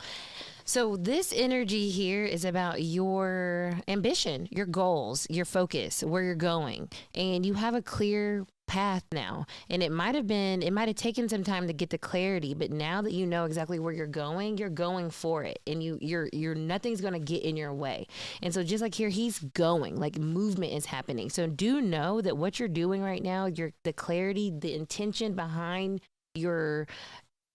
So 0.65 0.97
this 0.97 1.33
energy 1.35 1.91
here 1.91 2.25
is 2.25 2.45
about 2.45 2.83
your 2.83 3.81
ambition, 3.89 4.49
your 4.51 4.67
goals, 4.67 5.27
your 5.31 5.45
focus, 5.45 6.03
where 6.03 6.23
you're 6.23 6.35
going, 6.35 6.89
and 7.15 7.45
you 7.45 7.55
have 7.55 7.75
a 7.75 7.83
clear 7.83 8.47
path 8.67 9.05
now. 9.13 9.47
And 9.71 9.83
it 9.83 9.93
might 9.93 10.15
have 10.15 10.27
been, 10.27 10.63
it 10.63 10.73
might 10.73 10.89
have 10.89 10.97
taken 10.97 11.29
some 11.29 11.45
time 11.45 11.67
to 11.67 11.73
get 11.73 11.91
the 11.91 11.99
clarity, 11.99 12.55
but 12.55 12.71
now 12.71 13.03
that 13.03 13.13
you 13.13 13.27
know 13.27 13.45
exactly 13.45 13.79
where 13.79 13.93
you're 13.93 14.07
going, 14.07 14.59
you're 14.59 14.69
going 14.69 15.11
for 15.11 15.43
it, 15.45 15.61
and 15.67 15.83
you, 15.83 15.99
you're, 16.01 16.29
you're 16.33 16.55
nothing's 16.55 17.01
gonna 17.01 17.19
get 17.19 17.43
in 17.43 17.57
your 17.57 17.73
way. 17.73 18.07
And 18.43 18.53
so 18.53 18.63
just 18.63 18.83
like 18.83 18.95
here, 18.95 19.09
he's 19.09 19.39
going, 19.39 19.97
like 19.97 20.19
movement 20.19 20.73
is 20.73 20.87
happening. 20.87 21.31
So 21.31 21.47
do 21.47 21.81
know 21.81 22.21
that 22.21 22.37
what 22.37 22.59
you're 22.59 22.69
doing 22.69 23.03
right 23.03 23.23
now, 23.23 23.47
your 23.47 23.73
the 23.85 23.93
clarity, 23.93 24.53
the 24.57 24.75
intention 24.75 25.35
behind 25.35 26.01
your 26.35 26.87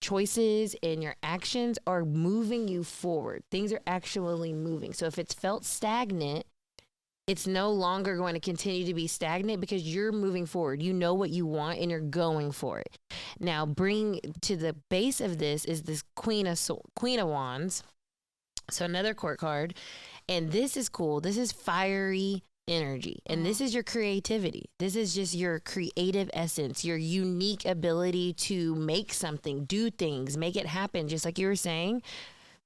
choices 0.02 0.76
and 0.82 1.04
your 1.04 1.15
actions 1.21 1.78
are 1.86 2.04
moving 2.04 2.67
you 2.67 2.84
forward. 2.84 3.43
Things 3.52 3.71
are 3.71 3.82
actually 3.86 4.52
moving. 4.52 4.93
So 4.93 5.06
if 5.06 5.19
it's 5.19 5.34
felt 5.34 5.63
stagnant, 5.63 6.45
it's 7.28 7.48
no 7.48 7.72
longer 7.72 8.18
going 8.18 8.34
to 8.34 8.40
continue 8.40 8.86
to 8.86 8.94
be 8.94 9.08
stagnant 9.08 9.62
because 9.62 9.84
you're 9.84 10.12
moving 10.12 10.46
forward. 10.46 10.82
You 10.82 10.94
know 10.94 11.14
what 11.14 11.30
you 11.30 11.46
want 11.46 11.80
and 11.80 11.92
you're 11.92 12.00
going 12.00 12.52
for 12.52 12.80
it. 12.80 12.98
Now, 13.40 13.66
bring 13.66 14.20
to 14.42 14.56
the 14.56 14.74
base 14.90 15.22
of 15.22 15.38
this 15.38 15.66
is 15.66 15.84
this 15.84 16.04
Queen 16.16 16.48
of 16.48 16.58
Sw- 16.58 16.82
Queen 16.96 17.20
of 17.20 17.28
Wands. 17.28 17.84
So 18.70 18.86
another 18.86 19.14
court 19.14 19.40
card, 19.40 19.76
and 20.30 20.52
this 20.52 20.78
is 20.78 20.88
cool. 20.90 21.20
This 21.20 21.38
is 21.38 21.52
fiery 21.52 22.44
energy, 22.68 23.20
and 23.26 23.46
this 23.46 23.58
mm-hmm. 23.58 23.66
is 23.66 23.74
your 23.74 23.84
creativity. 23.84 24.70
This 24.80 24.96
is 24.96 25.14
just 25.14 25.34
your 25.34 25.60
creative 25.60 26.30
essence, 26.34 26.86
your 26.86 26.98
unique 26.98 27.66
ability 27.66 28.34
to 28.34 28.76
make 28.76 29.14
something, 29.14 29.66
do 29.66 29.90
things, 29.90 30.38
make 30.38 30.56
it 30.56 30.68
happen. 30.68 31.08
Just 31.10 31.26
like 31.26 31.38
you 31.38 31.48
were 31.48 31.56
saying, 31.56 32.02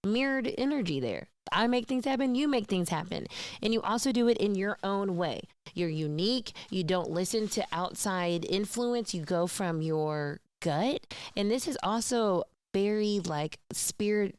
mirrored 0.03 0.53
energy 0.57 0.99
there. 0.99 1.27
I 1.51 1.67
make 1.67 1.87
things 1.87 2.05
happen, 2.05 2.35
you 2.35 2.47
make 2.47 2.67
things 2.67 2.89
happen. 2.89 3.27
And 3.61 3.73
you 3.73 3.81
also 3.81 4.11
do 4.11 4.27
it 4.27 4.37
in 4.37 4.55
your 4.55 4.77
own 4.83 5.17
way. 5.17 5.41
You're 5.73 5.89
unique. 5.89 6.53
You 6.69 6.83
don't 6.83 7.11
listen 7.11 7.47
to 7.49 7.65
outside 7.71 8.45
influence. 8.45 9.13
You 9.13 9.21
go 9.23 9.47
from 9.47 9.81
your 9.81 10.39
gut. 10.61 11.05
And 11.35 11.51
this 11.51 11.67
is 11.67 11.77
also 11.83 12.43
very 12.73 13.21
like 13.25 13.59
spirit 13.71 14.35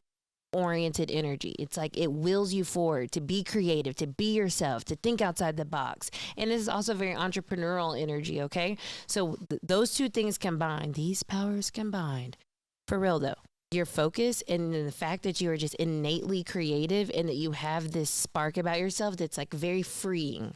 oriented 0.53 1.11
energy. 1.11 1.55
It's 1.59 1.77
like 1.77 1.97
it 1.99 2.13
wills 2.13 2.53
you 2.55 2.65
forward 2.65 3.13
to 3.13 3.21
be 3.21 3.45
creative, 3.45 3.95
to 3.97 4.07
be 4.07 4.33
yourself, 4.33 4.85
to 4.87 4.97
think 4.97 5.21
outside 5.21 5.57
the 5.57 5.65
box. 5.65 6.11
And 6.37 6.51
this 6.51 6.61
is 6.63 6.69
also 6.69 6.95
very 6.95 7.15
entrepreneurial 7.15 8.01
energy, 8.01 8.41
okay? 8.43 8.79
So 9.07 9.37
th- 9.49 9.61
those 9.63 9.95
two 9.95 10.09
things 10.09 10.39
combined, 10.39 10.95
these 10.95 11.23
powers 11.23 11.71
combined, 11.71 12.37
for 12.89 12.99
real 12.99 13.19
though, 13.19 13.35
your 13.77 13.87
focus 13.87 14.43
and 14.49 14.75
the 14.75 14.91
fact 14.91 15.23
that 15.23 15.41
you 15.41 15.51
are 15.51 15.57
just 15.57 15.75
innately 15.77 16.43
creative 16.43 17.11
and 17.15 17.29
that 17.29 17.37
you 17.37 17.53
have 17.53 17.93
this 17.93 18.11
spark 18.11 18.57
about 18.57 18.81
yourself 18.81 19.17
that's 19.17 19.39
like 19.39 19.53
very 19.53 19.83
freeing. 19.83 20.55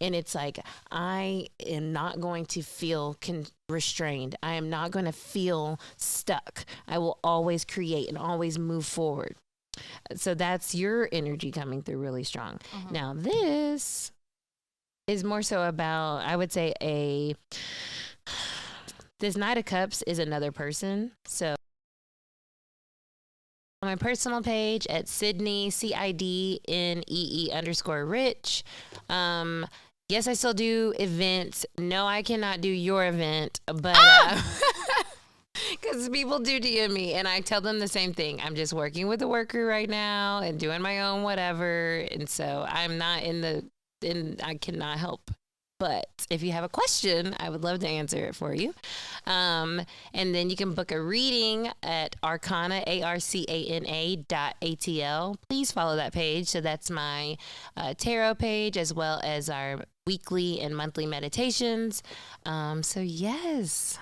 And 0.00 0.14
it's 0.14 0.34
like, 0.34 0.58
I 0.90 1.48
am 1.66 1.92
not 1.92 2.20
going 2.20 2.46
to 2.46 2.62
feel 2.62 3.16
con- 3.20 3.46
restrained. 3.68 4.36
I 4.42 4.54
am 4.54 4.70
not 4.70 4.90
going 4.90 5.06
to 5.06 5.12
feel 5.12 5.80
stuck. 5.96 6.64
I 6.86 6.98
will 6.98 7.18
always 7.24 7.64
create 7.64 8.08
and 8.08 8.18
always 8.18 8.58
move 8.58 8.86
forward. 8.86 9.36
So 10.14 10.34
that's 10.34 10.74
your 10.74 11.08
energy 11.12 11.50
coming 11.50 11.82
through 11.82 11.98
really 11.98 12.24
strong. 12.24 12.58
Mm-hmm. 12.72 12.94
Now, 12.94 13.14
this 13.16 14.12
is 15.06 15.24
more 15.24 15.42
so 15.42 15.66
about, 15.66 16.18
I 16.18 16.36
would 16.36 16.52
say, 16.52 16.74
a. 16.80 17.34
This 19.18 19.36
Knight 19.36 19.58
of 19.58 19.66
Cups 19.66 20.02
is 20.06 20.18
another 20.18 20.50
person. 20.50 21.12
So 21.26 21.54
on 23.82 23.88
my 23.88 23.96
personal 23.96 24.42
page 24.42 24.86
at 24.88 25.06
Cidnee 25.06 25.72
C 25.72 25.94
I 25.94 26.12
D 26.12 26.60
N 26.68 27.02
E 27.08 27.46
E 27.46 27.52
underscore 27.52 28.04
Rich. 28.04 28.62
Um, 29.08 29.66
yes, 30.10 30.26
I 30.28 30.34
still 30.34 30.52
do 30.52 30.92
events. 31.00 31.64
No, 31.78 32.06
I 32.06 32.22
cannot 32.22 32.60
do 32.60 32.68
your 32.68 33.06
event, 33.06 33.60
but 33.66 33.96
because 35.70 36.10
people 36.10 36.40
do 36.40 36.60
DM 36.60 36.92
me 36.92 37.14
and 37.14 37.26
I 37.26 37.40
tell 37.40 37.62
them 37.62 37.78
the 37.78 37.88
same 37.88 38.12
thing. 38.12 38.40
I'm 38.44 38.54
just 38.54 38.74
working 38.74 39.08
with 39.08 39.22
a 39.22 39.28
worker 39.28 39.64
right 39.64 39.88
now 39.88 40.40
and 40.40 40.60
doing 40.60 40.82
my 40.82 41.00
own 41.00 41.22
whatever, 41.22 42.06
and 42.10 42.28
so 42.28 42.66
I'm 42.68 42.98
not 42.98 43.22
in 43.22 43.40
the 43.40 43.64
and 44.02 44.40
I 44.44 44.56
cannot 44.56 44.98
help. 44.98 45.30
But 45.80 46.26
if 46.28 46.42
you 46.42 46.52
have 46.52 46.62
a 46.62 46.68
question, 46.68 47.34
I 47.40 47.48
would 47.48 47.64
love 47.64 47.78
to 47.80 47.88
answer 47.88 48.18
it 48.26 48.36
for 48.36 48.52
you. 48.54 48.74
Um, 49.26 49.80
and 50.12 50.34
then 50.34 50.50
you 50.50 50.54
can 50.54 50.74
book 50.74 50.92
a 50.92 51.02
reading 51.02 51.70
at 51.82 52.16
Arcana, 52.22 52.84
A 52.86 53.02
R 53.02 53.18
C 53.18 53.46
A 53.48 53.64
N 53.64 53.86
A 53.86 54.16
dot 54.16 54.56
ATL. 54.60 55.36
Please 55.48 55.72
follow 55.72 55.96
that 55.96 56.12
page. 56.12 56.48
So 56.48 56.60
that's 56.60 56.90
my 56.90 57.38
uh, 57.78 57.94
tarot 57.94 58.34
page 58.34 58.76
as 58.76 58.92
well 58.92 59.22
as 59.24 59.48
our 59.48 59.80
weekly 60.06 60.60
and 60.60 60.76
monthly 60.76 61.06
meditations. 61.06 62.02
Um, 62.44 62.82
so, 62.82 63.00
yes. 63.00 63.98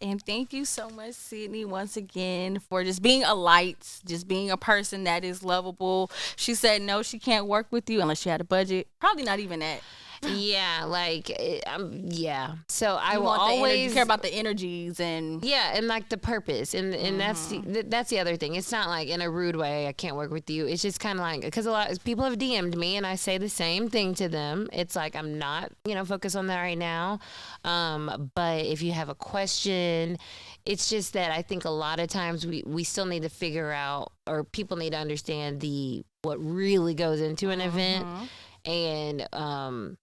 And 0.00 0.22
thank 0.22 0.54
you 0.54 0.64
so 0.64 0.88
much, 0.88 1.12
Cidnee, 1.12 1.66
once 1.66 1.98
again 1.98 2.60
for 2.60 2.82
just 2.82 3.02
being 3.02 3.24
a 3.24 3.34
light, 3.34 4.00
just 4.06 4.26
being 4.26 4.50
a 4.50 4.56
person 4.56 5.04
that 5.04 5.22
is 5.22 5.42
lovable. 5.42 6.10
She 6.36 6.54
said 6.54 6.80
no, 6.80 7.02
she 7.02 7.18
can't 7.18 7.46
work 7.46 7.66
with 7.70 7.90
you 7.90 8.00
unless 8.00 8.22
she 8.22 8.30
had 8.30 8.40
a 8.40 8.44
budget. 8.44 8.88
Probably 9.00 9.24
not 9.24 9.38
even 9.38 9.60
that. 9.60 9.80
Yeah, 10.22 10.84
like, 10.86 11.30
it, 11.30 11.64
um, 11.66 11.92
yeah. 12.04 12.54
So 12.68 12.94
I 13.00 13.14
You 13.14 13.18
will 13.20 13.26
want 13.26 13.40
the 13.40 13.44
energy- 13.44 13.56
always 13.58 13.94
care 13.94 14.02
about 14.02 14.22
the 14.22 14.32
energies 14.34 14.98
and 15.00 15.44
Yeah, 15.44 15.72
and 15.74 15.86
like 15.88 16.08
the 16.08 16.18
purpose, 16.18 16.74
and 16.74 16.94
and 16.94 17.20
that's 17.20 17.48
Mm-hmm. 17.52 17.72
the, 17.72 17.82
that's 17.82 18.10
the 18.10 18.18
other 18.18 18.36
thing. 18.36 18.54
It's 18.54 18.72
not 18.72 18.88
like 18.88 19.08
in 19.08 19.20
a 19.20 19.30
rude 19.30 19.56
way. 19.56 19.86
I 19.86 19.92
can't 19.92 20.16
work 20.16 20.30
with 20.30 20.48
you. 20.50 20.66
It's 20.66 20.82
just 20.82 21.00
kind 21.00 21.18
of 21.18 21.22
like 21.22 21.42
because 21.42 21.66
a 21.66 21.70
lot 21.70 21.90
of 21.90 22.02
people 22.04 22.24
have 22.24 22.38
DM'd 22.38 22.76
me, 22.76 22.96
and 22.96 23.06
I 23.06 23.14
say 23.16 23.38
the 23.38 23.48
same 23.48 23.88
thing 23.88 24.14
to 24.14 24.28
them. 24.28 24.68
It's 24.72 24.96
like 24.96 25.14
I'm 25.16 25.38
not, 25.38 25.72
you 25.84 25.94
know, 25.94 26.04
focused 26.04 26.36
on 26.36 26.46
that 26.48 26.60
right 26.60 26.78
now. 26.78 27.18
Um, 27.64 28.30
but 28.34 28.64
if 28.64 28.82
you 28.82 28.92
have 28.92 29.08
a 29.08 29.14
question, 29.14 30.18
it's 30.64 30.88
just 30.88 31.12
that 31.12 31.30
I 31.30 31.42
think 31.42 31.64
a 31.64 31.70
lot 31.70 32.00
of 32.00 32.08
times 32.08 32.46
we 32.46 32.62
we 32.66 32.84
still 32.84 33.06
need 33.06 33.22
to 33.22 33.28
figure 33.28 33.70
out, 33.72 34.12
or 34.26 34.44
people 34.44 34.76
need 34.76 34.90
to 34.90 34.98
understand 34.98 35.60
the 35.60 36.04
what 36.22 36.38
really 36.40 36.94
goes 36.94 37.20
into 37.20 37.50
an 37.50 37.60
event, 37.60 38.04
Mm-hmm. 38.06 38.70
and 38.70 39.28
um, 39.32 39.98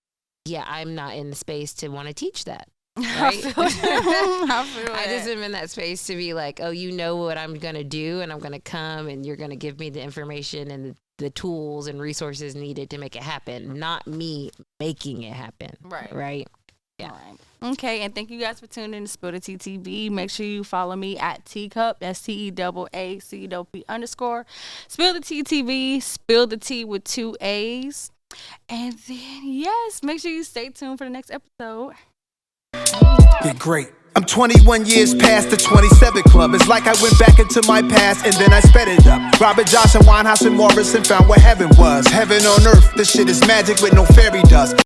yeah, 0.45 0.65
I'm 0.67 0.95
not 0.95 1.15
in 1.15 1.29
the 1.29 1.35
space 1.35 1.73
to 1.75 1.87
want 1.89 2.07
to 2.07 2.13
teach 2.13 2.45
that. 2.45 2.67
Right? 2.97 3.43
I 3.57 4.67
I 4.93 5.05
just 5.07 5.27
am 5.27 5.41
in 5.41 5.53
that 5.53 5.71
space 5.71 6.05
to 6.05 6.15
be 6.15 6.33
like, 6.33 6.59
oh, 6.61 6.69
you 6.69 6.91
know 6.91 7.15
what 7.15 7.39
I'm 7.39 7.55
gonna 7.55 7.83
do, 7.83 8.21
and 8.21 8.31
I'm 8.31 8.37
gonna 8.39 8.59
come, 8.59 9.07
and 9.07 9.25
you're 9.25 9.35
gonna 9.35 9.55
give 9.55 9.79
me 9.79 9.89
the 9.89 10.01
information 10.01 10.69
and 10.69 10.85
the, 10.85 10.95
the 11.17 11.29
tools 11.31 11.87
and 11.87 11.99
resources 11.99 12.55
needed 12.55 12.91
to 12.91 12.99
make 12.99 13.15
it 13.15 13.23
happen, 13.23 13.79
not 13.79 14.05
me 14.05 14.51
making 14.79 15.23
it 15.23 15.33
happen. 15.33 15.71
Right. 15.81 16.13
Right. 16.13 16.47
Yeah. 16.99 17.09
Right. 17.09 17.71
Okay, 17.71 18.01
and 18.01 18.13
thank 18.13 18.29
you 18.29 18.39
guys 18.39 18.59
for 18.59 18.67
tuning 18.67 18.93
in 18.93 19.03
to 19.05 19.09
Spill 19.09 19.31
the 19.31 19.39
TTV. 19.39 20.11
Make 20.11 20.29
sure 20.29 20.45
you 20.45 20.63
follow 20.63 20.95
me 20.95 21.17
at 21.17 21.45
Teacup. 21.45 21.99
That's 21.99 22.21
T 22.21 22.33
E 22.33 22.51
double 22.51 22.87
A 22.93 23.17
C 23.19 23.47
double 23.47 23.65
P 23.65 23.85
underscore. 23.89 24.45
Spill 24.87 25.13
the 25.13 25.19
TTV. 25.21 26.01
Spill 26.01 26.45
the 26.45 26.57
tea 26.57 26.85
with 26.85 27.05
two 27.05 27.35
A's. 27.41 28.11
And 28.69 28.93
then 29.07 29.41
yes, 29.45 30.01
make 30.03 30.19
sure 30.19 30.31
you 30.31 30.43
stay 30.43 30.69
tuned 30.69 30.97
for 30.97 31.05
the 31.05 31.09
next 31.09 31.31
episode. 31.31 31.93
You're 33.43 33.53
great. 33.55 33.91
I'm 34.15 34.23
21 34.23 34.85
years 34.85 35.15
past 35.15 35.49
the 35.49 35.57
27 35.57 36.21
club. 36.23 36.53
It's 36.53 36.67
like 36.67 36.85
I 36.85 36.93
went 37.01 37.17
back 37.17 37.39
into 37.39 37.63
my 37.67 37.81
past 37.81 38.23
and 38.25 38.33
then 38.35 38.53
I 38.53 38.59
sped 38.59 38.87
it 38.87 39.07
up. 39.07 39.39
Robert 39.41 39.65
Johnson, 39.65 40.03
Winehouse, 40.03 40.45
and 40.45 40.55
Morrison 40.55 41.03
found 41.03 41.27
what 41.27 41.39
heaven 41.39 41.69
was. 41.79 42.05
Heaven 42.05 42.45
on 42.45 42.67
earth, 42.67 42.93
this 42.95 43.11
shit 43.11 43.27
is 43.27 43.41
magic 43.47 43.81
with 43.81 43.93
no 43.93 44.05
fairy 44.05 44.43
dust. 44.43 44.77